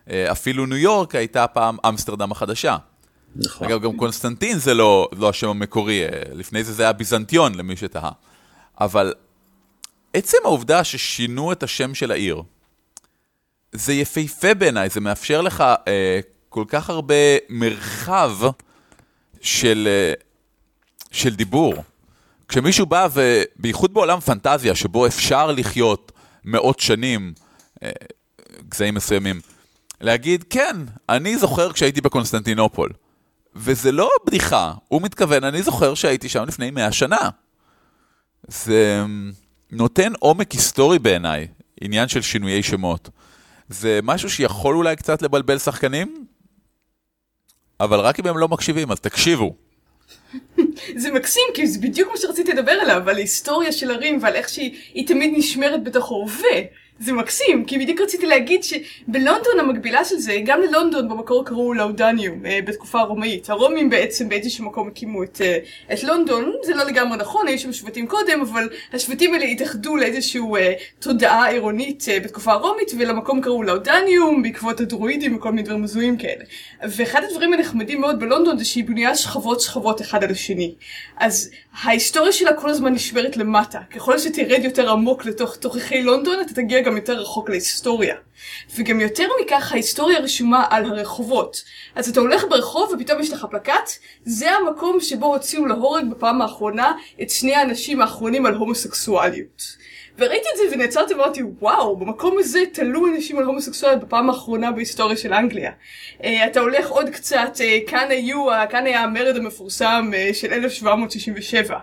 [0.10, 2.78] אה, אפילו ניו יורק הייתה פעם אמסטרדם החדשה.
[3.36, 3.68] נכון.
[3.68, 7.76] אגב, גם קונסטנטין זה לא, לא השם המקורי, אה, לפני זה זה היה ביזנטיון למי
[7.76, 8.12] שתהה.
[8.82, 9.14] אבל
[10.16, 12.44] עצם העובדה ששינו את השם של העיר,
[13.72, 17.16] זה יפהפה בעיניי, זה מאפשר לך אה, כל כך הרבה
[17.50, 18.32] מרחב
[19.42, 20.14] של, אה,
[21.12, 21.74] של דיבור.
[22.48, 26.12] כשמישהו בא, ובייחוד בעולם פנטזיה, שבו אפשר לחיות
[26.46, 27.34] מאות שנים,
[27.84, 27.90] אה,
[28.70, 29.42] גזעים מסוימים,
[30.02, 30.76] להגיד, כן,
[31.10, 32.90] אני זוכר כשהייתי בקונסטנטינופול.
[33.56, 37.30] וזה לא בדיחה, הוא מתכוון, אני זוכר שהייתי שם לפני מאה שנה.
[38.48, 39.04] זה
[39.72, 41.48] נותן עומק היסטורי בעיניי,
[41.82, 43.10] עניין של שינויי שמות.
[43.70, 46.26] זה משהו שיכול אולי קצת לבלבל שחקנים,
[47.80, 49.56] אבל רק אם הם לא מקשיבים, אז תקשיבו.
[51.02, 54.50] זה מקסים, כי זה בדיוק מה שרציתי לדבר עליו, על ההיסטוריה של ערים ועל איך
[54.50, 56.62] שהיא תמיד נשמרת בתוך ההווה.
[57.00, 62.46] זה מקסים, כי בדיוק רציתי להגיד שבלונדון המקבילה של זה, גם ללונדון במקור קראו לאודניום
[62.46, 63.50] אה, בתקופה הרומאית.
[63.50, 65.58] הרומים בעצם באיזשהו מקום הקימו את, אה,
[65.94, 70.42] את לונדון, זה לא לגמרי נכון, היו שם שבטים קודם, אבל השבטים האלה התאחדו לאיזושהי
[70.58, 76.44] אה, תודעה עירונית בתקופה הרומית, ולמקום קראו לאודניום בעקבות הדרואידים וכל מיני דברים הזויים כאלה.
[76.84, 80.74] ואחד הדברים הנחמדים מאוד בלונדון זה שהיא בנויה שכבות שכבות אחד על השני.
[81.18, 81.52] אז
[81.84, 83.80] ההיסטוריה שלה כל הזמן נשמרת למטה.
[83.96, 88.16] ככל שתרד יותר עמוק לתוך תוככי לונדון, אתה תגיע גם יותר רחוק להיסטוריה.
[88.76, 91.64] וגם יותר מכך, ההיסטוריה רשומה על הרחובות.
[91.96, 93.90] אז אתה הולך ברחוב ופתאום יש לך פלקט,
[94.26, 99.85] זה המקום שבו הוציאו להורג בפעם האחרונה את שני האנשים האחרונים על הומוסקסואליות.
[100.18, 105.18] וראיתי את זה ונעצרתי ואמרתי, וואו, במקום הזה תלו אנשים על הומוסקסואליות בפעם האחרונה בהיסטוריה
[105.18, 105.72] של אנגליה.
[106.22, 111.78] Uh, אתה הולך עוד קצת, uh, כאן היו, כאן היה המרד המפורסם uh, של 1767.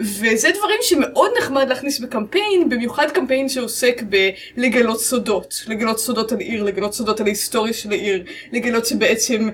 [0.00, 4.02] וזה דברים שמאוד נחמד להכניס בקמפיין, במיוחד קמפיין שעוסק
[4.56, 5.64] בלגלות סודות.
[5.68, 9.48] לגלות סודות על עיר, לגלות סודות על ההיסטוריה של העיר, לגלות שבעצם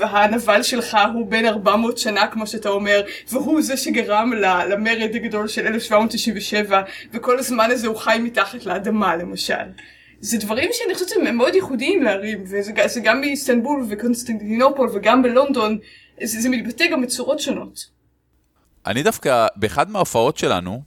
[0.00, 4.32] הנבל שלך הוא בן 400 שנה, כמו שאתה אומר, והוא זה שגרם
[4.70, 6.82] למרד הגדול של 1767,
[7.12, 9.54] וכל הזמן הזה הוא חי מתחת לאדמה, למשל.
[10.20, 15.78] זה דברים שאני חושבת שהם מאוד ייחודיים לערים, וזה גם באיסטנבול וקונסטנטינופול וגם בלונדון,
[16.22, 17.97] זה, זה מתבטא גם בצורות שונות.
[18.88, 20.82] אני דווקא, באחד מההופעות שלנו,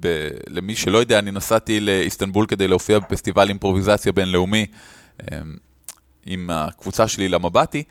[0.00, 4.66] ב- למי שלא יודע, אני נסעתי לאיסטנבול כדי להופיע בפסטיבל אימפרוביזציה בינלאומי
[5.20, 5.56] אמ,
[6.26, 7.82] עם הקבוצה שלי למבטי,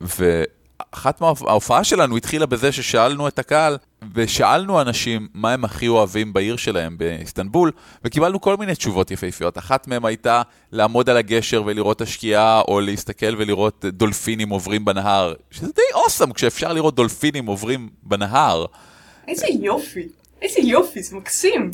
[0.00, 3.76] ואחת מההופעה שלנו התחילה בזה ששאלנו את הקהל,
[4.14, 7.72] ושאלנו אנשים מה הם הכי אוהבים בעיר שלהם באיסטנבול,
[8.04, 9.58] וקיבלנו כל מיני תשובות יפהפיות.
[9.58, 10.42] אחת מהן הייתה
[10.72, 16.72] לעמוד על הגשר ולראות השקיעה, או להסתכל ולראות דולפינים עוברים בנהר, שזה די אוסם כשאפשר
[16.72, 18.66] לראות דולפינים עוברים בנהר.
[19.28, 20.08] איזה יופי,
[20.42, 21.70] איזה יופי, זה מקסים.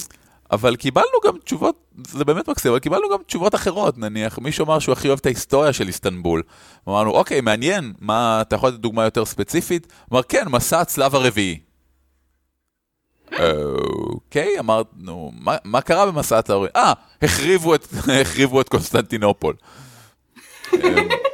[0.50, 4.78] אבל קיבלנו גם תשובות, זה באמת מקסים, אבל קיבלנו גם תשובות אחרות, נניח, מישהו אמר
[4.78, 6.42] שהוא הכי אוהב את ההיסטוריה של איסטנבול.
[6.88, 9.86] אמרנו, אוקיי, מעניין, מה, אתה יכול לתת דוגמה יותר ספציפית?
[10.12, 11.58] אמר, כן, מסע הצלב הרביעי.
[13.32, 16.72] אוקיי, אמרנו, מה, מה קרה במסע הצלב הרביעי?
[16.76, 17.86] אה, החריבו את,
[18.22, 19.54] החריבו את קונסטנטינופול.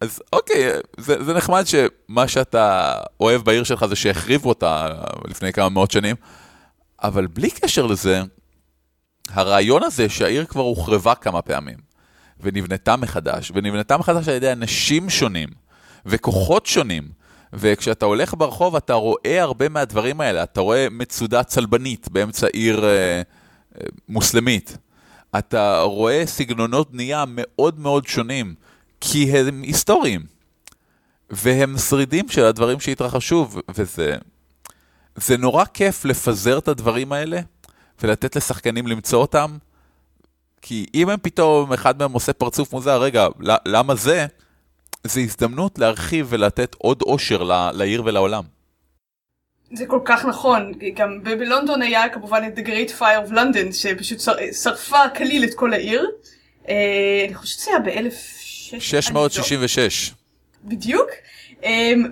[0.00, 4.88] אז אוקיי, זה, זה נחמד שמה שאתה אוהב בעיר שלך זה שהחריבו אותה
[5.28, 6.16] לפני כמה מאות שנים,
[7.02, 8.22] אבל בלי קשר לזה,
[9.28, 11.76] הרעיון הזה שהעיר כבר הוחרבה כמה פעמים,
[12.40, 15.48] ונבנתה מחדש, ונבנתה מחדש על ידי אנשים שונים,
[16.06, 17.08] וכוחות שונים,
[17.52, 22.90] וכשאתה הולך ברחוב אתה רואה הרבה מהדברים האלה, אתה רואה מצודה צלבנית באמצע עיר אה,
[22.90, 23.22] אה,
[24.08, 24.76] מוסלמית,
[25.38, 28.54] אתה רואה סגנונות בנייה מאוד מאוד שונים.
[29.00, 30.20] כי הם היסטוריים,
[31.30, 34.16] והם שרידים של הדברים שהתרחשו, וזה
[35.14, 37.40] זה נורא כיף לפזר את הדברים האלה,
[38.02, 39.56] ולתת לשחקנים למצוא אותם,
[40.62, 43.26] כי אם הם פתאום, אחד מהם עושה פרצוף מוזר, רגע,
[43.66, 44.26] למה זה?
[45.04, 48.44] זה הזדמנות להרחיב ולתת עוד אושר לעיר ולעולם.
[49.72, 54.20] זה כל כך נכון, גם בלונדון היה כמובן את The Great Fire of London, שפשוט
[54.62, 56.06] שרפה כליל את כל העיר.
[56.68, 58.39] אה, אני חושבת שזה היה באלף...
[58.78, 60.12] 666.
[60.64, 61.10] בדיוק.
[61.64, 62.04] אמ,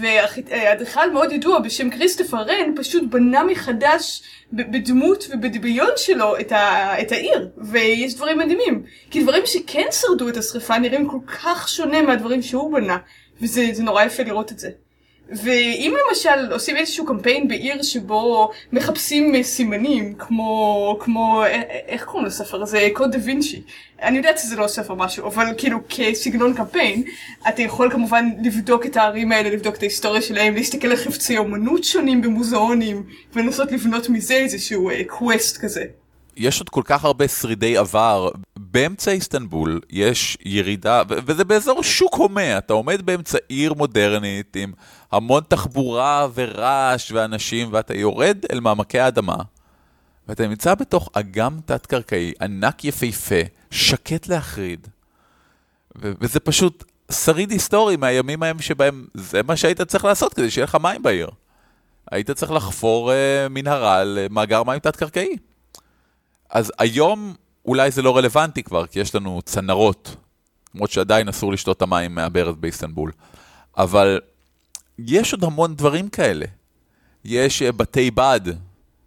[0.00, 7.12] ואדריכל מאוד ידוע בשם כריסטופר רן פשוט בנה מחדש בדמות ובדמיון שלו את, ה, את
[7.12, 12.42] העיר ויש דברים מדהימים כי דברים שכן שרדו את השרפה נראים כל כך שונה מהדברים
[12.42, 12.98] שהוא בנה
[13.42, 14.70] וזה נורא יפה לראות את זה.
[15.30, 21.42] ואם למשל עושים איזשהו קמפיין בעיר שבו מחפשים סימנים כמו כמו
[21.88, 23.62] איך קוראים לספר הזה קוד דה וינצ'י
[24.02, 27.02] אני יודעת שזה לא ספר משהו אבל כאילו כסגנון קמפיין
[27.48, 31.84] אתה יכול כמובן לבדוק את הערים האלה לבדוק את ההיסטוריה שלהם להסתכל על חפצי אומנות
[31.84, 35.84] שונים במוזיאונים ולנסות לבנות מזה איזשהו quest uh, כזה.
[36.40, 38.30] יש עוד כל כך הרבה שרידי עבר.
[38.56, 44.72] באמצע איסטנבול יש ירידה, וזה באזור שוק הומה, אתה עומד באמצע עיר מודרנית עם
[45.12, 49.36] המון תחבורה ורעש ואנשים, ואתה יורד אל מעמקי האדמה,
[50.28, 54.88] ואתה נמצא בתוך אגם תת-קרקעי, ענק יפהפה, שקט להחריד,
[55.96, 60.74] וזה פשוט שריד היסטורי מהימים ההם שבהם זה מה שהיית צריך לעשות כדי שיהיה לך
[60.82, 61.30] מים בעיר.
[62.10, 63.14] היית צריך לחפור uh,
[63.50, 65.36] מנהרה למאגר מים תת-קרקעי.
[66.50, 67.34] אז היום
[67.64, 70.16] אולי זה לא רלוונטי כבר, כי יש לנו צנרות,
[70.74, 73.12] למרות שעדיין אסור לשתות את המים מהברז באיסטנבול.
[73.76, 74.20] אבל
[74.98, 76.46] יש עוד המון דברים כאלה.
[77.24, 78.40] יש uh, בתי בד,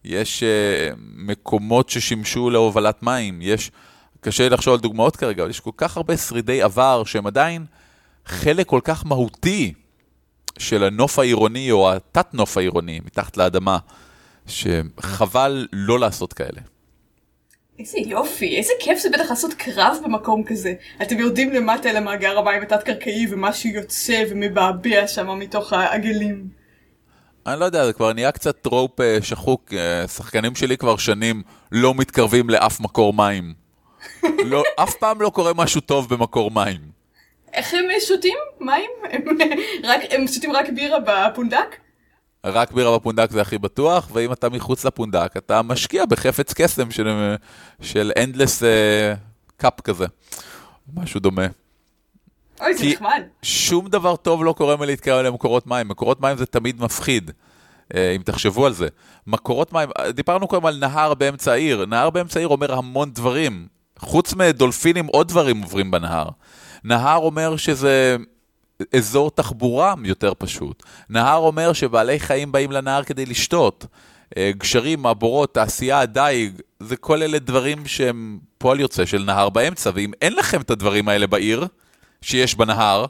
[0.04, 3.72] יש uh, מקומות ששימשו להובלת מים, יש,
[4.22, 7.66] קשה לחשוב על דוגמאות כרגע, אבל יש כל כך הרבה שרידי עבר שהם עדיין
[8.26, 9.74] חלק כל כך מהותי
[10.58, 13.78] של הנוף העירוני או התת נוף העירוני מתחת לאדמה,
[14.48, 16.73] שחבל לא לעשות כאלה.
[17.80, 20.74] איזה יופי, איזה כיף זה בטח לעשות קרב במקום כזה.
[21.02, 26.48] אתם יורדים למטה אל המאגר המים התת-קרקעי ומשהו יוצא ומבעבע שם מתוך העגלים.
[27.48, 31.42] אני לא יודע, זה כבר נהיה קצת trope אה, שחוק, אה, שחקנים שלי כבר שנים
[31.72, 33.54] לא מתקרבים לאף מקור מים.
[34.24, 36.80] לא, אף פעם לא קורה משהו טוב במקור מים.
[37.54, 38.90] איך הם שותים מים?
[39.12, 39.22] הם,
[39.84, 41.83] רק, הם שותים רק בירה בפונדק?
[42.46, 47.36] רק בירה בפונדק זה הכי בטוח, ואם אתה מחוץ לפונדק, אתה משקיע בחפץ קסם של,
[47.82, 50.06] של endless uh, cup כזה.
[50.94, 51.48] משהו דומה.
[52.62, 53.22] אוי, זה נחמד.
[53.42, 55.88] שום דבר טוב לא קורה מלהתקרב למקורות מים.
[55.88, 57.32] מקורות מים זה תמיד מפחיד,
[57.96, 58.88] אה, אם תחשבו על זה.
[59.28, 61.86] מקורות מים, דיברנו קודם על נהר באמצע העיר.
[61.86, 63.68] נהר באמצע העיר אומר המון דברים.
[64.00, 66.30] חוץ מדולפינים, עוד דברים עוברים בנהר.
[66.84, 68.18] נהר אומר שזה
[68.96, 70.84] אזור תחבורה יותר פשוט.
[71.10, 73.86] נהר אומר שבעלי חיים באים לנהר כדי לשתות.
[74.38, 79.92] אה, גשרים, מעבורות, תעשייה, דייג, זה כל אלה דברים שהם פועל יוצא של נהר באמצע,
[79.94, 81.68] ואם אין לכם את הדברים האלה בעיר,
[82.22, 83.06] שיש בנהר,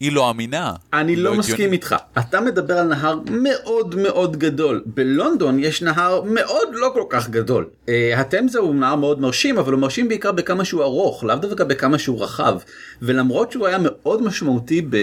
[0.00, 0.74] היא לא אמינה.
[0.92, 1.38] אני לא הגיוני.
[1.38, 1.96] מסכים איתך.
[2.18, 4.82] אתה מדבר על נהר מאוד מאוד גדול.
[4.86, 7.68] בלונדון יש נהר מאוד לא כל כך גדול.
[7.88, 11.64] אה, התמזה הוא נהר מאוד מרשים, אבל הוא מרשים בעיקר בכמה שהוא ארוך, לאו דווקא
[11.64, 12.58] בכמה שהוא רחב.
[13.02, 14.96] ולמרות שהוא היה מאוד משמעותי ב...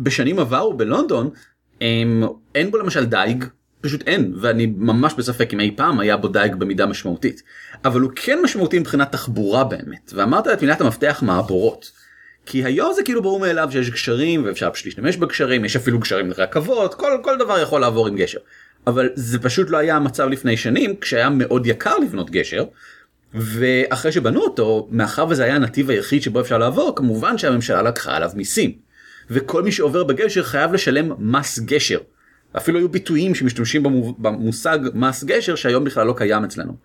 [0.00, 1.30] בשנים עברו בלונדון,
[1.80, 2.24] הם...
[2.54, 3.44] אין בו למשל דייג.
[3.80, 7.42] פשוט אין, ואני ממש בספק אם אי פעם היה בו דייג במידה משמעותית.
[7.84, 10.12] אבל הוא כן משמעותי מבחינת תחבורה באמת.
[10.14, 12.05] ואמרת את מילת המפתח מעבורות.
[12.46, 16.30] כי היום זה כאילו ברור מאליו שיש גשרים ואפשר פשוט להשתמש בגשרים, יש אפילו גשרים
[16.30, 18.38] לרכבות, כל, כל דבר יכול לעבור עם גשר.
[18.86, 22.64] אבל זה פשוט לא היה המצב לפני שנים, כשהיה מאוד יקר לבנות גשר,
[23.34, 28.30] ואחרי שבנו אותו, מאחר וזה היה הנתיב היחיד שבו אפשר לעבור, כמובן שהממשלה לקחה עליו
[28.34, 28.72] מיסים.
[29.30, 31.98] וכל מי שעובר בגשר חייב לשלם מס גשר.
[32.56, 36.76] אפילו היו ביטויים שמשתמשים במו- במושג מס גשר שהיום בכלל לא קיים אצלנו.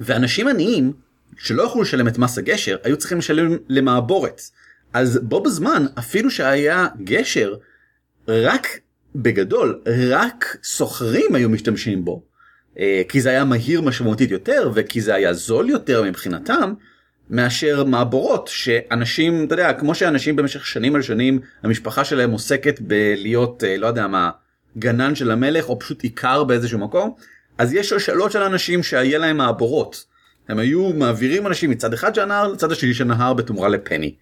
[0.00, 0.92] ואנשים עניים
[1.38, 4.40] שלא יכלו לשלם את מס הגשר היו צריכים לשלם למעבורת.
[4.92, 7.54] אז בו בזמן אפילו שהיה גשר
[8.28, 8.66] רק
[9.16, 12.22] בגדול רק סוחרים היו משתמשים בו.
[12.78, 16.72] אה, כי זה היה מהיר משמעותית יותר וכי זה היה זול יותר מבחינתם
[17.30, 23.64] מאשר מעבורות שאנשים אתה יודע כמו שאנשים במשך שנים על שנים המשפחה שלהם עוסקת בלהיות
[23.64, 24.30] אה, לא יודע מה
[24.78, 27.14] גנן של המלך או פשוט עיקר באיזשהו מקום
[27.58, 30.13] אז יש שושלות של אנשים שהיה להם מעבורות.
[30.48, 34.14] הם היו מעבירים אנשים מצד אחד של הנהר לצד השני של הנהר בתמורה לפני.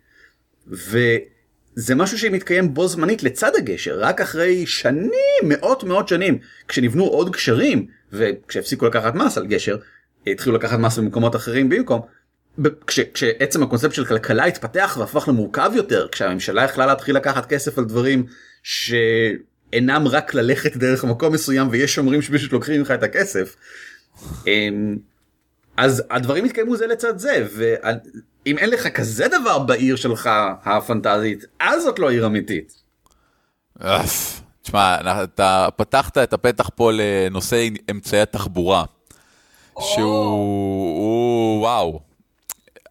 [0.66, 7.32] וזה משהו שמתקיים בו זמנית לצד הגשר רק אחרי שנים מאות מאות שנים כשנבנו עוד
[7.32, 9.76] גשרים וכשהפסיקו לקחת מס על גשר
[10.26, 12.00] התחילו לקחת מס במקומות אחרים במקום.
[12.86, 17.84] כש, כשעצם הקונספט של כלכלה התפתח והפך למורכב יותר כשהממשלה יכלה להתחיל לקחת כסף על
[17.84, 18.26] דברים
[18.62, 23.56] שאינם רק ללכת דרך מקום מסוים ויש שומרים שפשוט לוקחים ממך את הכסף.
[25.76, 30.30] אז הדברים התקיימו זה לצד זה ואם אין לך כזה דבר בעיר שלך
[30.64, 32.82] הפנטזית אז זאת לא עיר אמיתית.
[33.78, 34.42] אף.
[34.62, 38.84] תשמע, אתה פתחת את הפתח פה לנושא אמצעי התחבורה,
[39.80, 40.04] שהוא,
[40.98, 42.00] הוא, וואו.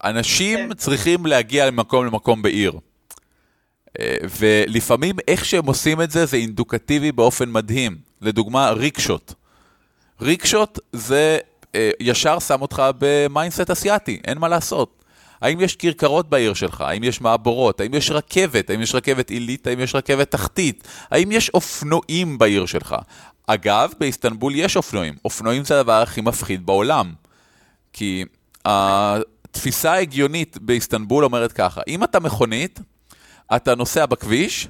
[0.03, 2.73] אנשים צריכים להגיע ממקום למקום בעיר.
[3.99, 7.97] אה, ולפעמים איך שהם עושים את זה, זה אינדוקטיבי באופן מדהים.
[8.21, 9.33] לדוגמה, ריקשות.
[10.21, 11.37] ריקשות זה
[11.99, 15.01] ישר שם אותך ב mindset אסיאתי, אין מה לעשות.
[15.41, 16.81] האם יש כרכרות בעיר שלך?
[16.81, 17.81] האם יש מעבורות?
[17.81, 18.69] האם יש רכבת?
[18.69, 19.67] האם יש רכבת עילית?
[19.67, 20.87] האם יש רכבת תחתית?
[21.11, 22.95] האם יש אופנועים בעיר שלך?
[23.47, 25.13] אגב, באיסטנבול יש אופנועים.
[25.25, 27.13] אופנועים זה הדבר הכי מפחיד בעולם.
[27.93, 28.25] כי
[28.65, 32.79] התפיסה ההגיונית באיסטנבול אומרת ככה, אם אתה מכונית,
[33.55, 34.67] אתה נוסע בכביש,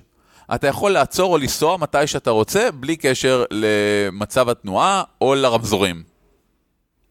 [0.55, 6.10] אתה יכול לעצור או לנסוע מתי שאתה רוצה, בלי קשר למצב התנועה או לרמזורים.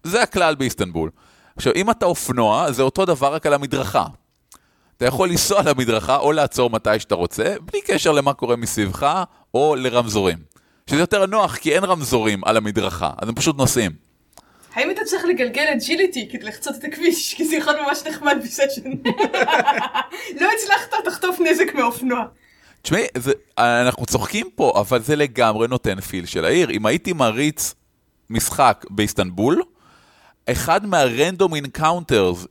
[0.03, 1.11] זה הכלל באיסטנבול.
[1.57, 4.05] עכשיו, אם אתה אופנוע, זה אותו דבר רק על המדרכה.
[4.97, 9.25] אתה יכול לנסוע על המדרכה או לעצור מתי שאתה רוצה, בלי קשר למה קורה מסביבך
[9.55, 10.39] או לרמזורים.
[10.87, 13.93] שזה יותר נוח, כי אין רמזורים על המדרכה, אז הם פשוט נוסעים.
[14.75, 17.35] האם אתה צריך לגלגל agility כדי לחצות את הכביש?
[17.35, 18.91] כי זה יכול ממש נחמד בסשן.
[20.41, 22.25] לא הצלחת, תחטוף נזק מאופנוע.
[22.83, 23.07] תשמעי,
[23.59, 26.71] אנחנו צוחקים פה, אבל זה לגמרי נותן feel של העיר.
[26.71, 27.75] אם הייתי מריץ
[28.31, 29.63] משחק באיסטנבול,
[30.53, 32.47] אחד מה random encounters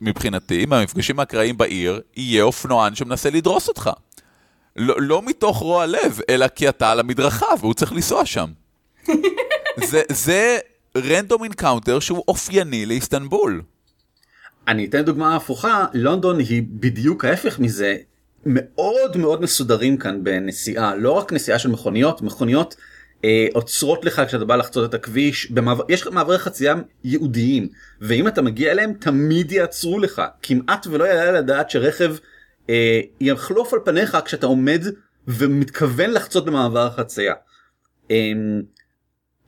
[0.00, 3.90] מבחינתי, מהמפגשים האקראיים בעיר, יהיה אופנוען שמנסה לדרוס אותך.
[4.76, 8.50] לא, לא מתוך רוע לב, אלא כי אתה על המדרכה והוא צריך לנסוע שם.
[9.90, 10.58] זה, זה
[10.96, 13.62] random encounter שהוא אופייני לאיסטנבול.
[14.68, 17.96] אני אתן דוגמה הפוכה, לונדון היא בדיוק ההפך מזה.
[18.46, 22.76] מאוד מאוד מסודרים כאן בנסיעה לא רק נסיעה של מכוניות מכוניות
[23.52, 26.74] עוצרות לך כשאתה בא לחצות את הכביש במעבר, יש מעברי חצייה
[27.04, 27.68] ייעודיים
[28.00, 32.16] ואם אתה מגיע אליהם תמיד יעצרו לך כמעט ולא יעלה לדעת שרכב
[32.70, 34.84] אה, יחלוף על פניך כשאתה עומד
[35.28, 37.34] ומתכוון לחצות במעבר החצייה.
[38.10, 38.32] אה,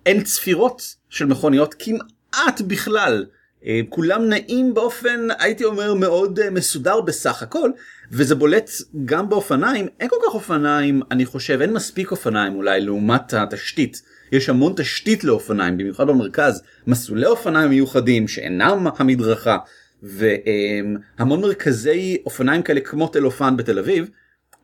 [0.07, 3.26] אין צפירות של מכוניות כמעט בכלל.
[3.66, 7.70] אה, כולם נעים באופן הייתי אומר מאוד אה, מסודר בסך הכל
[8.12, 8.70] וזה בולט
[9.05, 9.87] גם באופניים.
[10.00, 14.02] אין כל כך אופניים אני חושב אין מספיק אופניים אולי לעומת התשתית.
[14.33, 16.62] יש המון תשתית לאופניים במיוחד במרכז.
[16.87, 19.59] מסלולי אופניים מיוחדים שאינם המדרכה
[20.02, 24.11] והמון מרכזי אופניים כאלה כמו תל אופן בתל אביב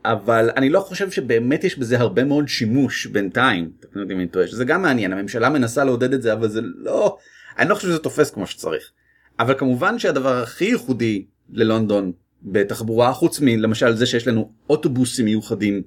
[0.04, 3.70] אבל אני לא חושב שבאמת יש בזה הרבה מאוד שימוש בינתיים.
[3.80, 4.46] תקנו אותי אם אני טועה.
[4.46, 7.18] שזה גם מעניין הממשלה מנסה לעודד את זה אבל זה לא
[7.58, 8.90] אני לא חושב שזה תופס כמו שצריך.
[9.38, 12.12] אבל כמובן שהדבר הכי ייחודי ללונדון
[12.42, 15.82] בתחבורה חוץ מלמשל זה שיש לנו אוטובוסים מיוחדים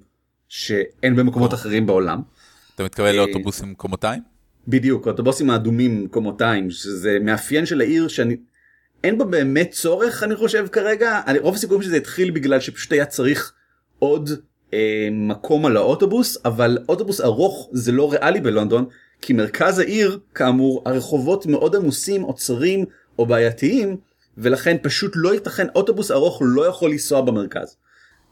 [0.50, 2.22] שאין במקומות אחרים בעולם.
[2.76, 4.22] אתה מתכוון לאוטובוסים קומותיים?
[4.68, 8.38] בדיוק אוטובוסים האדומים קומותיים שזה מאפיין של העיר שאני
[9.04, 13.06] אין בה באמת צורך אני חושב כרגע אני, רוב הסיכויים שזה התחיל בגלל שפשוט היה
[13.06, 13.54] צריך
[14.00, 14.30] עוד
[14.74, 18.86] אה, מקום על האוטובוס אבל אוטובוס ארוך זה לא ריאלי בלונדון
[19.22, 22.86] כי מרכז העיר כאמור הרחובות מאוד עמוסים עוצרים
[23.20, 23.98] או בעייתיים
[24.38, 27.76] ולכן פשוט לא ייתכן אוטובוס ארוך לא יכול לנסוע במרכז.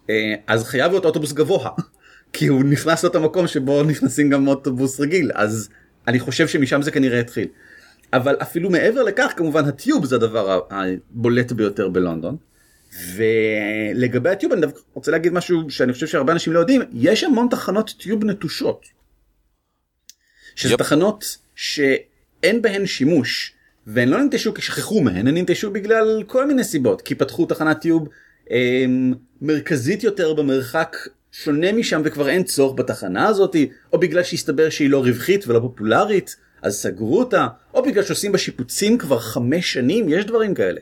[0.09, 1.69] אה, אז חייב להיות אוטובוס גבוה
[2.33, 5.69] כי הוא נכנס לאותו מקום שבו נכנסים גם אוטובוס רגיל אז
[6.07, 7.47] אני חושב שמשם זה כנראה התחיל.
[8.13, 12.37] אבל אפילו מעבר לכך כמובן הטיוב זה הדבר הבולט ביותר בלונדון.
[13.15, 17.47] ולגבי הטיוב אני דווקא רוצה להגיד משהו שאני חושב שהרבה אנשים לא יודעים יש המון
[17.51, 18.85] תחנות טיוב נטושות.
[20.55, 20.77] שזה yep.
[20.77, 23.53] תחנות שאין בהן שימוש
[23.87, 27.81] והן לא ננטשו כי שכחו מהן הן ננטשו בגלל כל מיני סיבות כי פתחו תחנת
[27.81, 28.07] טיוב
[28.51, 28.85] אה,
[29.41, 30.97] מרכזית יותר במרחק
[31.31, 36.35] שונה משם וכבר אין צורך בתחנה הזאתי או בגלל שהסתבר שהיא לא רווחית ולא פופולרית
[36.61, 40.79] אז סגרו אותה או בגלל שעושים בה שיפוצים כבר חמש שנים יש דברים כאלה.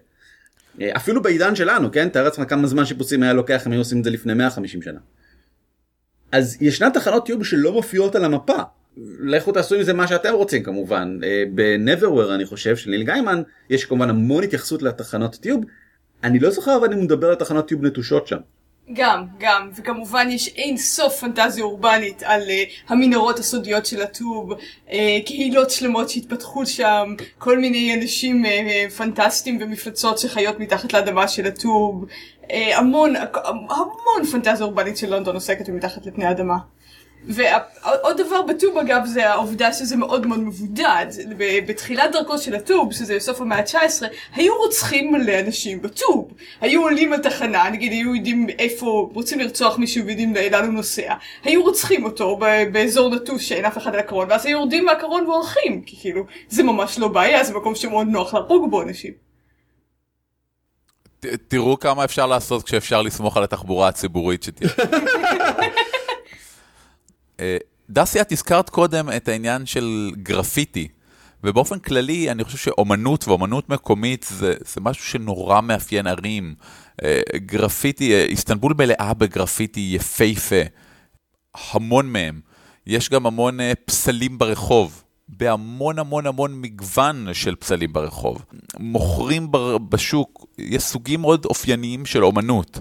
[0.82, 4.00] אה, אפילו בעידן שלנו כן תאר לעצמך כמה זמן שיפוצים היה לוקח אם היו עושים
[4.00, 5.00] את זה לפני 150 שנה.
[6.32, 8.62] אז ישנן תחנות טיוב שלא מופיעות על המפה
[9.20, 13.42] לכו תעשו עם זה מה שאתם רוצים כמובן אה, בנברוויר אני חושב של ניל גיימן
[13.70, 15.64] יש כמובן המון התייחסות לתחנות טיוב
[16.24, 18.38] אני לא זוכר אבל אני מדבר על תחנות טיוב נטושות שם.
[18.94, 24.92] גם, גם, וכמובן יש אין סוף פנטזיה אורבנית על uh, המנהרות הסודיות של הטוב, uh,
[25.26, 32.06] קהילות שלמות שהתפתחו שם, כל מיני אנשים uh, פנטסטיים ומפלצות שחיות מתחת לאדמה של הטוב,
[32.42, 33.14] uh, המון,
[33.70, 36.58] המון פנטזיה אורבנית של לונדון עוסקת מתחת לפני האדמה.
[37.28, 41.06] ועוד דבר בטוב אגב זה העובדה שזה מאוד מאוד מבודד.
[41.68, 44.06] בתחילת דרכו של הטוב, שזה סוף המאה ה-19,
[44.36, 46.34] היו רוצחים מלא אנשים בטוב.
[46.62, 51.14] היו עולים לתחנה, נגיד היו יודעים איפה רוצים לרצוח מישהו ויודעים לאן הוא נוסע.
[51.44, 52.40] היו רוצחים אותו
[52.72, 55.82] באזור נטוש שאין אף אחד על הקרון, ואז היו יורדים מהקרון והולכים.
[55.82, 59.12] כי כאילו, זה ממש לא בעיה, זה מקום שמאוד נוח להרוג בו אנשים.
[61.48, 64.70] תראו כמה אפשר לעשות כשאפשר לסמוך על התחבורה הציבורית שתהיה.
[67.42, 67.58] אה,
[67.90, 70.88] דסי, את הזכרת קודם את העניין של גרפיטי,
[71.44, 76.56] ובאופן כללי אני חושב שאומנות ואומנות מקומית זה, זה משהו שנורא מאפיין ערים.
[77.04, 80.62] אה, גרפיטי, אה, איסטנבול מלאה בגרפיטי יפהפה,
[81.72, 82.42] המון מהם.
[82.88, 88.46] יש גם המון פסלים ברחוב, בהמון המון המון מגוון של פסלים ברחוב.
[88.80, 89.48] מוכרים
[89.90, 92.80] בשוק, יש סוגים מאוד אופייניים של אומנות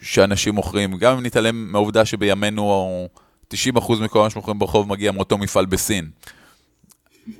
[0.00, 3.08] שאנשים מוכרים, גם אם נתעלם מהעובדה שבימינו...
[3.54, 3.56] 90%
[4.00, 6.10] מכל מה שמוכרים ברחוב מגיע מאותו מפעל בסין.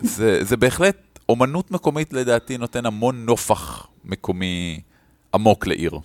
[0.00, 0.96] זה, זה בהחלט,
[1.28, 4.80] אומנות מקומית לדעתי נותן המון נופח מקומי
[5.34, 5.98] עמוק לעיר.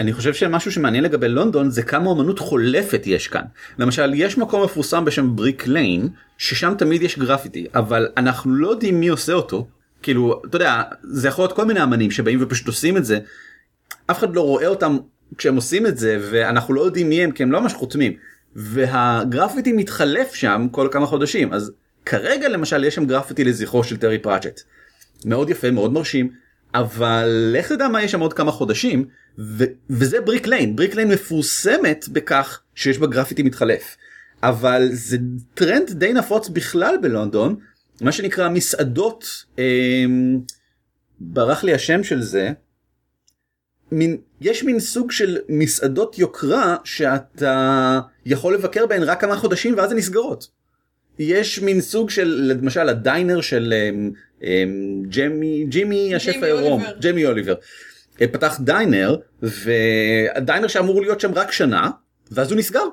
[0.00, 3.42] אני חושב שמשהו שמעניין לגבי לונדון זה כמה אומנות חולפת יש כאן.
[3.78, 6.08] למשל יש מקום מפורסם בשם בריק ליין
[6.38, 9.66] ששם תמיד יש גרפיטי אבל אנחנו לא יודעים מי עושה אותו.
[10.02, 13.18] כאילו אתה יודע זה יכול להיות כל מיני אמנים שבאים ופשוט עושים את זה.
[14.06, 14.96] אף אחד לא רואה אותם
[15.38, 18.12] כשהם עושים את זה ואנחנו לא יודעים מי הם כי הם לא ממש חותמים.
[18.56, 21.52] והגרפיטי מתחלף שם כל כמה חודשים.
[21.52, 21.72] אז
[22.06, 24.60] כרגע למשל יש שם גרפיטי לזכרו של טרי פראצ'ט.
[25.24, 26.30] מאוד יפה מאוד מרשים
[26.74, 29.04] אבל לך תדע מה יש שם עוד כמה חודשים
[29.38, 30.76] ו- וזה בריק ליין.
[30.76, 33.96] בריק ליין מפורסמת בכך שיש בה גרפיטי מתחלף.
[34.42, 35.16] אבל זה
[35.54, 37.56] טרנד די נפוץ בכלל בלונדון.
[38.00, 40.04] מה שנקרא מסעדות אה,
[41.20, 42.52] ברח לי השם של זה
[43.92, 49.92] מין, יש מין סוג של מסעדות יוקרה שאתה יכול לבקר בהן רק כמה חודשים ואז
[49.92, 50.48] הן נסגרות.
[51.18, 54.44] יש מין סוג של למשל ה diner של um, um,
[55.08, 57.54] ג'יימי ג'יימי השף העירום ג'יימי אוליבר.
[58.20, 61.90] אה, פתח diner והדיינר שאמור להיות שם רק שנה
[62.30, 62.84] ואז הוא נסגר.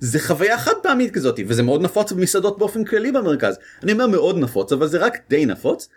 [0.00, 4.38] זה חוויה חד פעמית כזאת וזה מאוד נפוץ במסעדות באופן כללי במרכז אני אומר מאוד
[4.38, 5.88] נפוץ אבל זה רק די נפוץ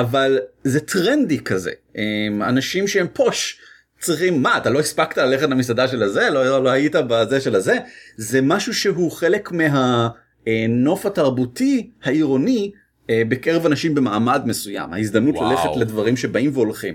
[0.00, 3.60] אבל זה טרנדי כזה אמ, אנשים שהם פוש
[4.00, 7.54] צריכים מה אתה לא הספקת ללכת למסעדה של הזה לא, לא, לא היית בזה של
[7.54, 7.78] הזה
[8.16, 12.70] זה משהו שהוא חלק מהנוף התרבותי העירוני
[13.10, 15.50] אה, בקרב אנשים במעמד מסוים ההזדמנות וואו.
[15.50, 16.94] ללכת לדברים שבאים והולכים.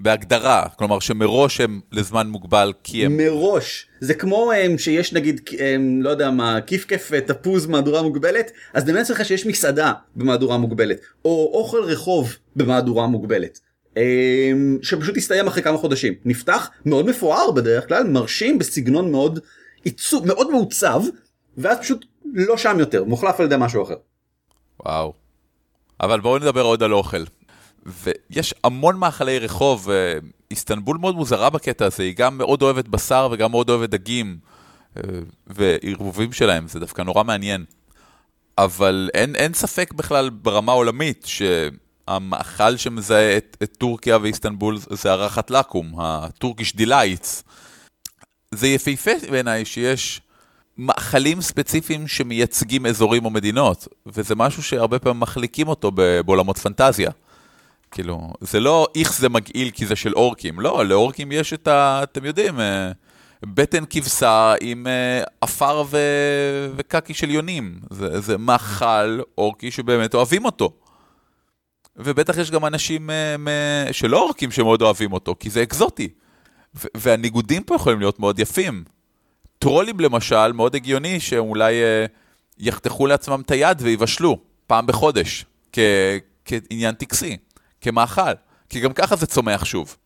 [0.00, 3.16] בהגדרה, כלומר שמראש הם לזמן מוגבל כי הם...
[3.16, 5.54] מראש זה כמו um, שיש נגיד um,
[6.00, 10.58] לא יודע מה כיף כיף אה, תפוז מהדורה מוגבלת אז דמיין לעצמך שיש מסעדה במהדורה
[10.58, 13.60] מוגבלת או אוכל רחוב במהדורה מוגבלת.
[13.94, 13.98] um,
[14.82, 19.38] שפשוט הסתיים אחרי כמה חודשים נפתח מאוד מפואר בדרך כלל מרשים בסגנון מאוד
[19.84, 21.02] עיצוב מאוד מעוצב
[21.58, 23.96] ואז פשוט לא שם יותר מוחלף על ידי משהו אחר.
[24.86, 25.12] וואו.
[26.00, 27.24] אבל בואו נדבר עוד על אוכל.
[27.86, 30.18] ויש המון מאכלי רחוב, אה,
[30.50, 34.38] איסטנבול מאוד מוזרה בקטע הזה, היא גם מאוד אוהבת בשר וגם מאוד אוהבת דגים,
[34.96, 35.02] אה,
[35.46, 37.64] וערבובים שלהם, זה דווקא נורא מעניין.
[38.58, 45.50] אבל אין, אין ספק בכלל ברמה העולמית שהמאכל שמזהה את, את טורקיה ואיסטנבול זה הרחת
[45.50, 47.44] לוקום, ה Turkish delights.
[48.54, 50.20] זה יפהפה בעיניי שיש
[50.78, 57.10] מאכלים ספציפיים שמייצגים אזורים או מדינות, וזה משהו שהרבה פעמים מחליקים אותו בעולמות פנטזיה.
[57.90, 62.00] כאילו, זה לא איך זה מגעיל כי זה של אורקים, לא, לאורקים יש את ה...
[62.02, 62.92] אתם יודעים, אה,
[63.42, 65.98] בטן כבשה עם אה, עפר ו...
[66.76, 67.78] וקקי של יונים.
[67.90, 70.72] זה, זה מאכל אורקי שבאמת אוהבים אותו.
[71.96, 76.08] ובטח יש גם אנשים אה, שלא אורקים שמאוד אוהבים אותו, כי זה אקזוטי.
[76.74, 78.84] ו- והניגודים פה יכולים להיות מאוד יפים.
[79.58, 81.74] טרולים למשל, מאוד הגיוני שאולי
[82.58, 85.78] יחתכו לעצמם את היד ויבשלו פעם בחודש, כ-
[86.44, 87.36] כעניין טקסי,
[87.80, 88.32] כמאכל,
[88.68, 89.96] כי גם ככה זה צומח שוב.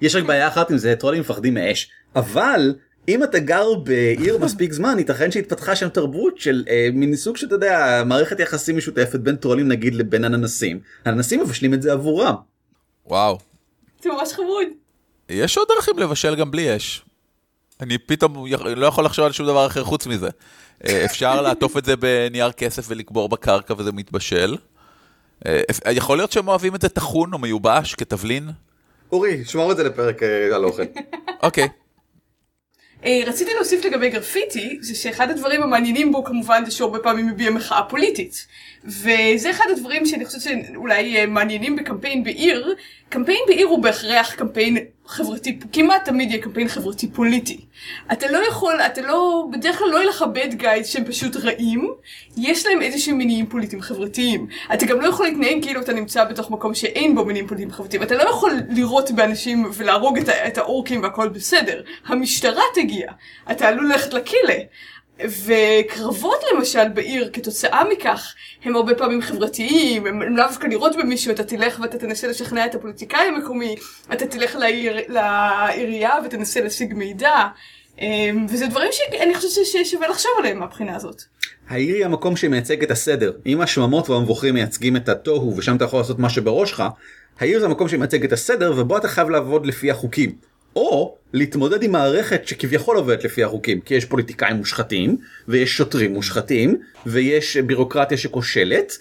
[0.00, 2.74] יש רק בעיה אחת עם זה טרולים מפחדים מאש אבל
[3.08, 7.54] אם אתה גר בעיר מספיק זמן ייתכן שהתפתחה שם תרבות של אה, מין סוג שאתה
[7.54, 12.34] יודע מערכת יחסים משותפת בין טרולים נגיד לבין אננסים האננסים מבשלים את זה עבורם.
[13.06, 13.38] וואו.
[14.02, 14.66] זה ממש חמוד.
[15.28, 17.04] יש עוד דרכים לבשל גם בלי אש.
[17.80, 20.28] אני פתאום לא יכול לחשוב על שום דבר אחר חוץ מזה.
[20.88, 24.56] אה, אפשר לעטוף את זה בנייר כסף ולקבור בקרקע וזה מתבשל.
[25.46, 28.48] אה, יכול להיות שהם אוהבים את זה טחון או מיובש כתבלין?
[29.12, 30.82] אורי שמור את זה לפרק אה, על אוכל.
[31.42, 31.68] אוקיי.
[33.04, 37.26] אה, רציתי להוסיף לגבי גרפיטי, זה שאחד הדברים המעניינים בו כמובן זה שהוא הרבה פעמים
[37.26, 38.46] מביע מחאה פוליטית.
[38.84, 42.74] וזה אחד הדברים שאני חושבת שאולי אה, מעניינים בקמפיין בעיר.
[43.08, 44.76] קמפיין בעיר הוא בהכרח קמפיין
[45.06, 47.60] חברתי, כמעט תמיד יהיה קמפיין חברתי פוליטי.
[48.12, 51.92] אתה לא יכול, אתה לא, בדרך כלל לא יהיה לך bad guys שהם פשוט רעים,
[52.36, 54.46] יש להם איזה שהם מניעים פוליטיים חברתיים.
[54.74, 58.02] אתה גם לא יכול להתנהג כאילו אתה נמצא בתוך מקום שאין בו מניעים פוליטיים חברתיים.
[58.02, 61.82] אתה לא יכול לירות באנשים ולהרוג את, את האורקים והכל בסדר.
[62.06, 63.12] המשטרה תגיע.
[63.50, 64.54] אתה עלול ללכת לכלא.
[65.20, 68.34] וקרבות למשל בעיר כתוצאה מכך
[68.64, 72.66] הם הרבה פעמים חברתיים, הם הם לאו דווקא לירות במישהו, אתה תלך ואתה תנסה לשכנע
[72.66, 73.76] את הפוליטיקאי המקומי,
[74.12, 77.46] אתה תלך לעיר, לעירייה ותנסה להשיג מידע,
[78.00, 81.22] אמ, וזה דברים שאני חושבת ששווה לחשוב עליהם מהבחינה הזאת.
[81.68, 85.98] העיר היא המקום שמייצג את הסדר אם השממות והמבוכים מייצגים את התוהו ושם אתה יכול
[85.98, 86.82] לעשות מה שבראש שלך
[87.40, 90.53] העיר זה המקום שמייצג את הסדר ובו אתה חייב לעבוד לפי החוקים.
[90.76, 95.16] או להתמודד עם מערכת שכביכול עובדת לפי החוקים כי יש פוליטיקאים מושחתים
[95.48, 98.92] ויש שוטרים מושחתים ויש בירוקרטיה שכושלת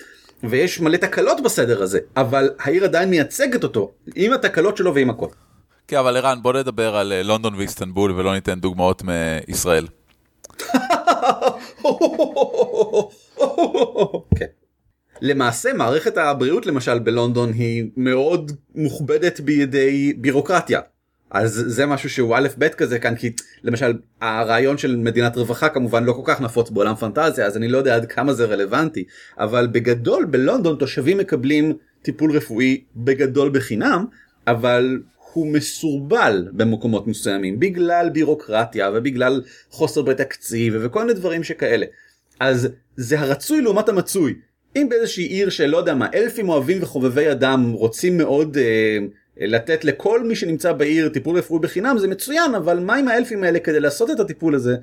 [0.43, 5.27] ויש מלא תקלות בסדר הזה אבל העיר עדיין מייצגת אותו עם התקלות שלו ועם הכל.
[5.87, 9.03] כן, אבל ערן, בוא נדבר על אה, לונדון ואיסטנבול ולא ניתן דוגמאות
[9.47, 9.87] מישראל.
[14.37, 14.45] כן.
[15.21, 20.79] למעשה מערכת הבריאות למשל בלונדון היא מאוד מוכבדת בידי בירוקרטיה.
[21.33, 23.31] אז זה משהו שהוא א' ב' כזה כאן כי
[23.63, 27.77] למשל הרעיון של מדינת רווחה כמובן לא כל כך נפוץ בעולם פנטזיה אז אני לא
[27.77, 29.03] יודע עד כמה זה רלוונטי
[29.39, 34.05] אבל בגדול בלונדון תושבים מקבלים טיפול רפואי בגדול בחינם
[34.47, 34.99] אבל
[35.33, 41.85] הוא מסורבל במקומות מסוימים בגלל בירוקרטיה ובגלל חוסר בתקציב וכל מיני דברים שכאלה.
[42.39, 44.35] אז זה הרצוי לעומת המצוי.
[44.75, 48.97] אם באיזושהי עיר שלא יודע מה אלפים אוהבים וחובבי אדם רוצים מאוד אה,
[49.37, 53.59] לתת לכל מי שנמצא בעיר טיפול רפואי בחינם זה מצוין אבל מה עם האלפים האלה
[53.59, 54.75] כדי לעשות את הטיפול הזה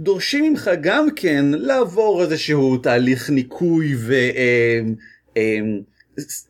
[0.00, 4.12] דורשים ממך גם כן לעבור איזשהו תהליך ניקוי ו...
[4.12, 4.80] אה,
[5.36, 5.58] אה,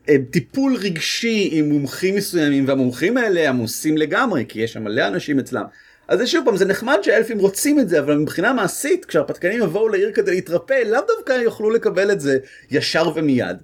[0.09, 5.39] אה, טיפול רגשי עם מומחים מסוימים והמומחים האלה עמוסים לגמרי כי יש שם מלא אנשים
[5.39, 5.65] אצלם.
[6.09, 10.13] אז שוב פעם זה נחמד שהאלפים רוצים את זה אבל מבחינה מעשית כשהרפתקנים יבואו לעיר
[10.13, 12.39] כדי להתרפא לאו דווקא יוכלו לקבל את זה
[12.71, 13.57] ישר ומיד.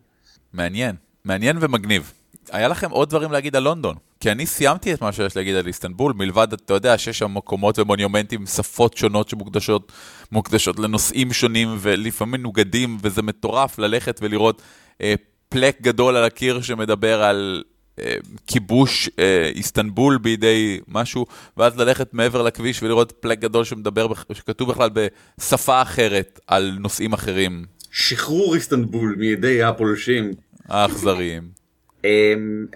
[0.52, 2.12] מעניין, מעניין ומגניב.
[2.52, 5.66] היה לכם עוד דברים להגיד על לונדון, כי אני סיימתי את מה שיש להגיד על
[5.66, 9.92] איסטנבול, מלבד, אתה יודע, שיש שם מקומות ומונומנטים, שפות שונות שמוקדשות
[10.32, 14.62] מוקדשות לנושאים שונים ולפעמים מנוגדים, וזה מטורף ללכת ולראות
[15.02, 15.14] אה,
[15.48, 17.62] פלק גדול על הקיר שמדבר על
[17.98, 18.14] אה,
[18.46, 21.26] כיבוש אה, איסטנבול בידי משהו,
[21.56, 27.64] ואז ללכת מעבר לכביש ולראות פלק גדול שמדבר, שכתוב בכלל בשפה אחרת על נושאים אחרים,
[27.94, 30.30] שחרור איסטנבול מידי הפולשים.
[30.68, 31.63] האכזריים.
[32.04, 32.66] אמ,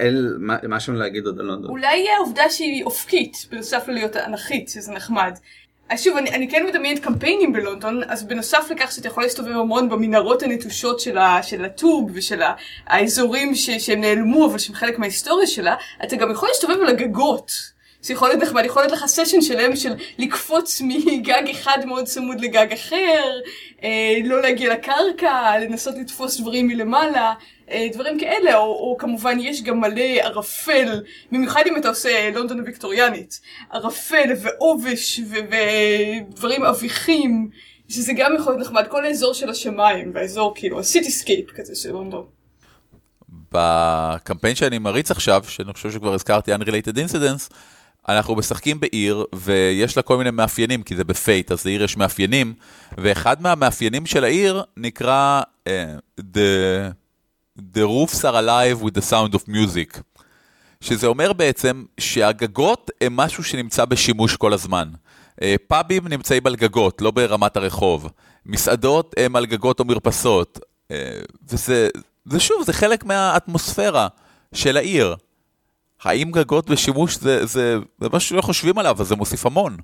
[0.69, 1.71] מה שם להגיד עוד על לונדון?
[1.71, 5.33] אולי העובדה שהיא אופקית, בנוסף ללהיות אנכית, שזה נחמד.
[5.89, 9.89] אז שוב, אני, אני כן מדמיינת קמפיינים בלונדון, אז בנוסף לכך שאתה יכול להסתובב המון
[9.89, 12.55] במנהרות הנטושות של, ה, של הטוב ושל ה,
[12.87, 15.75] האזורים ש, שהם נעלמו, אבל שהם חלק מההיסטוריה שלה,
[16.05, 17.79] אתה גם יכול להסתובב על הגגות.
[18.01, 22.41] זה יכול להיות נחמד, יכול להיות לך סשן שלם של לקפוץ מגג אחד מאוד צמוד
[22.41, 23.41] לגג אחר,
[23.83, 27.35] אה, לא להגיע לקרקע, לנסות לתפוס דברים מלמעלה, אה,
[27.93, 31.03] דברים כאלה, או, או כמובן יש גם מלא ערפל,
[31.33, 33.41] במיוחד אם אתה עושה לונדון הוויקטוריאנית,
[33.71, 37.51] ערפל ועובש ודברים אביכים,
[37.89, 41.93] שזה גם יכול להיות נחמד, כל האזור של השמיים, והאזור כאילו, ה cityscape כזה של
[41.93, 42.25] לונדון.
[43.53, 47.55] בקמפיין שאני מריץ עכשיו, שאני חושב שכבר הזכרתי, Unrelated Incidents,
[48.09, 51.97] אנחנו משחקים בעיר, ויש לה כל מיני מאפיינים, כי זה ב Fate, אז לעיר יש
[51.97, 52.55] מאפיינים,
[52.99, 55.71] ואחד מהמאפיינים של העיר נקרא uh,
[56.21, 56.37] the,
[57.59, 60.01] the roofs are alive with the sound of music,
[60.81, 64.89] שזה אומר בעצם שהגגות הם משהו שנמצא בשימוש כל הזמן.
[65.41, 68.09] Uh, פאבים נמצאים על גגות, לא ברמת הרחוב.
[68.47, 70.59] מסעדות הם על גגות או מרפסות.
[70.59, 70.93] Uh,
[71.51, 71.89] וזה,
[72.25, 74.09] זה שוב, זה חלק מהאטמוספירה
[74.53, 75.17] של העיר.
[76.03, 79.77] האם גגות בשימוש זה, זה, זה משהו שלא חושבים עליו, אז זה מוסיף המון.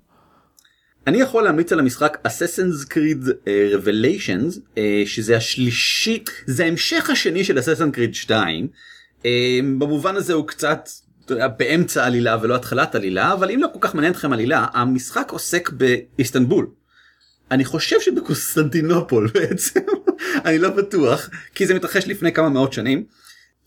[1.06, 7.44] אני יכול להמליץ על המשחק Assassin's Creed uh, Revelations uh, שזה השלישי זה ההמשך השני
[7.44, 8.68] של Assassin's Creed 2
[9.18, 9.24] uh,
[9.78, 10.88] במובן הזה הוא קצת
[11.58, 15.70] באמצע עלילה ולא התחלת עלילה אבל אם לא כל כך מעניין אתכם עלילה המשחק עוסק
[15.70, 16.66] באיסטנבול.
[17.50, 19.80] אני חושב שבקוסטנטינופול בעצם
[20.46, 23.04] אני לא בטוח כי זה מתרחש לפני כמה מאות שנים.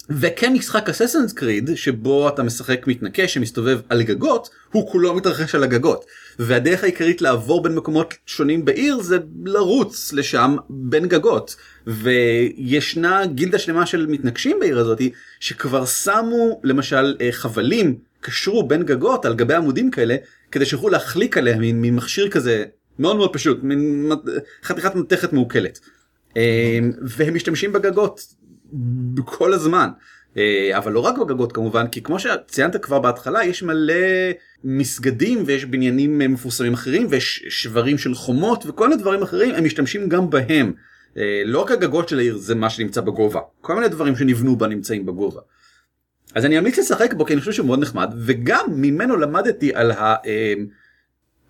[0.09, 6.05] וכמשחק אססנס קריד שבו אתה משחק מתנקש שמסתובב על גגות הוא כולו מתרחש על הגגות
[6.39, 11.55] והדרך העיקרית לעבור בין מקומות שונים בעיר זה לרוץ לשם בין גגות
[11.87, 19.25] וישנה גילדה שלמה של מתנגשים בעיר הזאתי שכבר שמו למשל אה, חבלים קשרו בין גגות
[19.25, 20.15] על גבי עמודים כאלה
[20.51, 22.65] כדי שיוכלו להחליק עליהם מין מין מכשיר כזה
[22.99, 25.79] מאוד מאוד פשוט מין מת- חתיכת מתכת מעוקלת.
[26.37, 28.35] אה, והם משתמשים בגגות
[29.25, 29.89] כל הזמן.
[30.37, 33.93] אה, אבל לא רק בגגות כמובן כי כמו שציינת כבר בהתחלה יש מלא
[34.63, 39.63] מסגדים ויש בניינים אה, מפורסמים אחרים ויש שברים של חומות וכל מיני דברים אחרים הם
[39.63, 40.73] משתמשים גם בהם.
[41.17, 44.67] אה, לא רק הגגות של העיר זה מה שנמצא בגובה כל מיני דברים שנבנו בה
[44.67, 45.41] נמצאים בגובה.
[46.35, 49.91] אז אני אמליץ לשחק בו כי אני חושב שהוא מאוד נחמד וגם ממנו למדתי על
[49.91, 50.15] ה...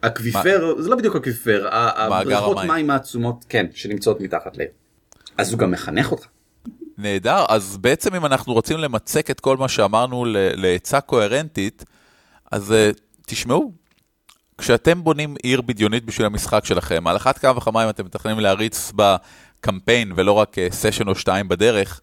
[0.01, 2.57] aquifer זה לא בדיוק aquifer הבריכות.
[2.67, 4.69] מים העצומות כן שנמצאות מתחת לעיר.
[5.37, 6.27] אז הוא גם מחנך אותך.
[6.97, 10.25] נהדר, אז בעצם אם אנחנו רוצים למצק את כל מה שאמרנו
[10.55, 11.85] לעצה קוהרנטית,
[12.51, 13.71] אז uh, תשמעו,
[14.57, 18.91] כשאתם בונים עיר בדיונית בשביל המשחק שלכם, על אחת כמה וכמה אם אתם מתכננים להריץ
[18.95, 22.01] בקמפיין ולא רק סשן או שתיים בדרך,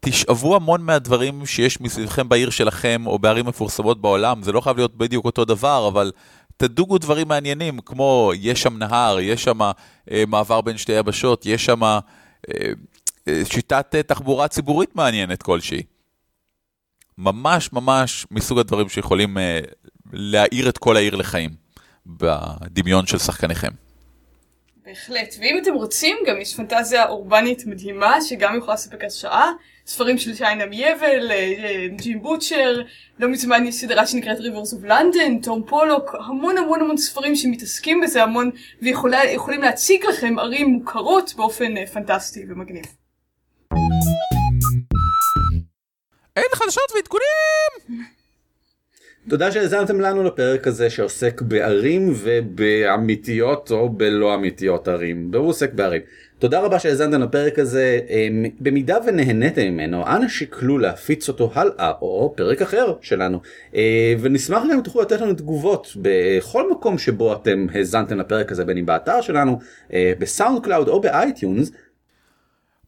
[0.00, 4.96] תשאבו המון מהדברים שיש מסביבכם בעיר שלכם או בערים מפורסמות בעולם, זה לא חייב להיות
[4.96, 6.12] בדיוק אותו דבר, אבל
[6.56, 9.60] תדוגו דברים מעניינים, כמו יש שם נהר, יש שם
[10.10, 11.98] אה, מעבר בין שתי יבשות, יש שם אה,
[12.54, 12.70] אה,
[13.44, 15.82] שיטת אה, תחבורה ציבורית מעניינת כלשהי.
[17.18, 19.60] ממש ממש מסוג הדברים שיכולים אה,
[20.12, 21.50] להאיר את כל העיר לחיים
[22.06, 23.70] בדמיון של שחקניכם.
[24.86, 29.52] בהחלט, ואם אתם רוצים, גם יש פנטזיה אורבנית מדהימה, שגם יכולה לספק השעה.
[29.86, 32.82] ספרים של שיינה מייבל, אה, ג'ים בוטשר,
[33.18, 38.00] לא מזמן יש סדרה שנקראת Rivers of London, תום פולוק, המון המון המון ספרים שמתעסקים
[38.00, 38.50] בזה המון,
[38.82, 42.84] ויכולים להציג לכם ערים מוכרות באופן פנטסטי ומגניב.
[46.36, 48.04] אין חדשות ועדכונים!
[49.28, 56.00] תודה שהאזנתם לנו לפרק הזה שעוסק בערים ובאמיתיות או בלא אמיתיות ערים, והוא עוסק בערים.
[56.38, 62.34] תודה רבה שהאזנתם לפרק הזה, אמ, במידה ונהניתם ממנו, אנא שקלו להפיץ אותו הלאה, או
[62.36, 63.40] פרק אחר שלנו,
[63.74, 68.64] אה, ונשמח גם אם תוכלו לתת לנו תגובות בכל מקום שבו אתם האזנתם לפרק הזה,
[68.64, 69.58] בין אם באתר שלנו,
[69.92, 71.72] אה, ב SoundCloud או ב iTunes,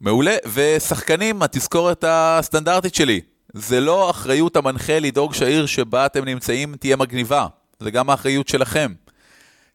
[0.01, 3.21] מעולה, ושחקנים, התזכורת הסטנדרטית שלי,
[3.53, 7.47] זה לא אחריות המנחה לדאוג שהעיר שבה אתם נמצאים תהיה מגניבה,
[7.81, 8.93] זה גם האחריות שלכם.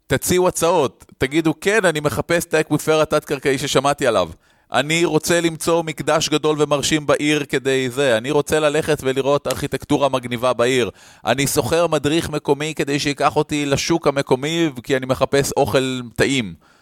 [0.08, 4.30] תציעו הצעות, תגידו כן, אני מחפש את ה aquifer התת-קרקעי ששמעתי עליו.
[4.72, 10.54] אני רוצה למצוא מקדש גדול ומרשים בעיר כדי זה, אני רוצה ללכת ולראות ארכיטקטורה מגניבה
[10.54, 10.90] בעיר,
[11.26, 16.75] אני שוכר מדריך מקומי כדי שייקח אותי לשוק המקומי כי אני מחפש אוכל טעים.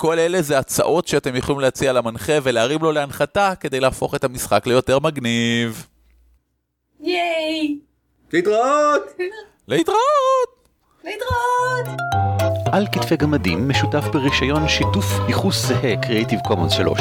[0.00, 4.66] כל אלה זה הצעות שאתם יכולים להציע למנחה ולהרים לו להנחתה כדי להפוך את המשחק
[4.66, 5.86] ליותר מגניב.
[7.00, 7.78] ייי!
[8.32, 9.02] להתראות!
[9.68, 10.68] להתראות!
[11.04, 12.00] להתראות!
[12.72, 17.00] על כתפי גמדים משותף ברישיון שיתוף ייחוס זהה Creative Commons 3.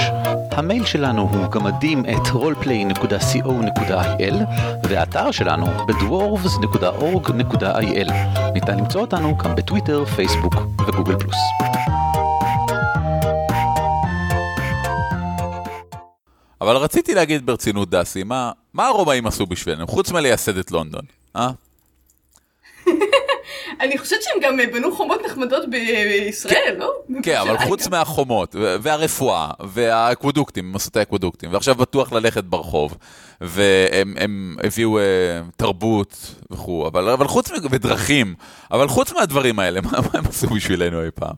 [0.51, 4.35] המייל שלנו הוא גמדים את roleplay.co.il
[4.83, 8.11] והאתר שלנו בדוורבס.org.il.
[8.53, 10.55] ניתן למצוא אותנו גם בטוויטר, פייסבוק
[10.87, 11.37] וגוגל פלוס.
[16.61, 21.05] אבל רציתי להגיד ברצינות, דסי, מה, מה הרומאים עשו בשבילנו, חוץ מלייסד את לונדון,
[21.35, 21.49] אה?
[23.81, 26.91] אני חושבת שהם גם בנו חומות נחמדות בישראל, לא?
[27.23, 32.97] כן, אבל חוץ מהחומות, והרפואה, והאקוודוקטים, הם עשו את האקוודוקטים, ועכשיו בטוח ללכת ברחוב,
[33.41, 35.01] והם הם הביאו uh,
[35.57, 38.35] תרבות וכו', אבל, אבל חוץ, ודרכים,
[38.71, 41.35] אבל חוץ מהדברים האלה, מה, מה הם עשו בשבילנו אי פעם?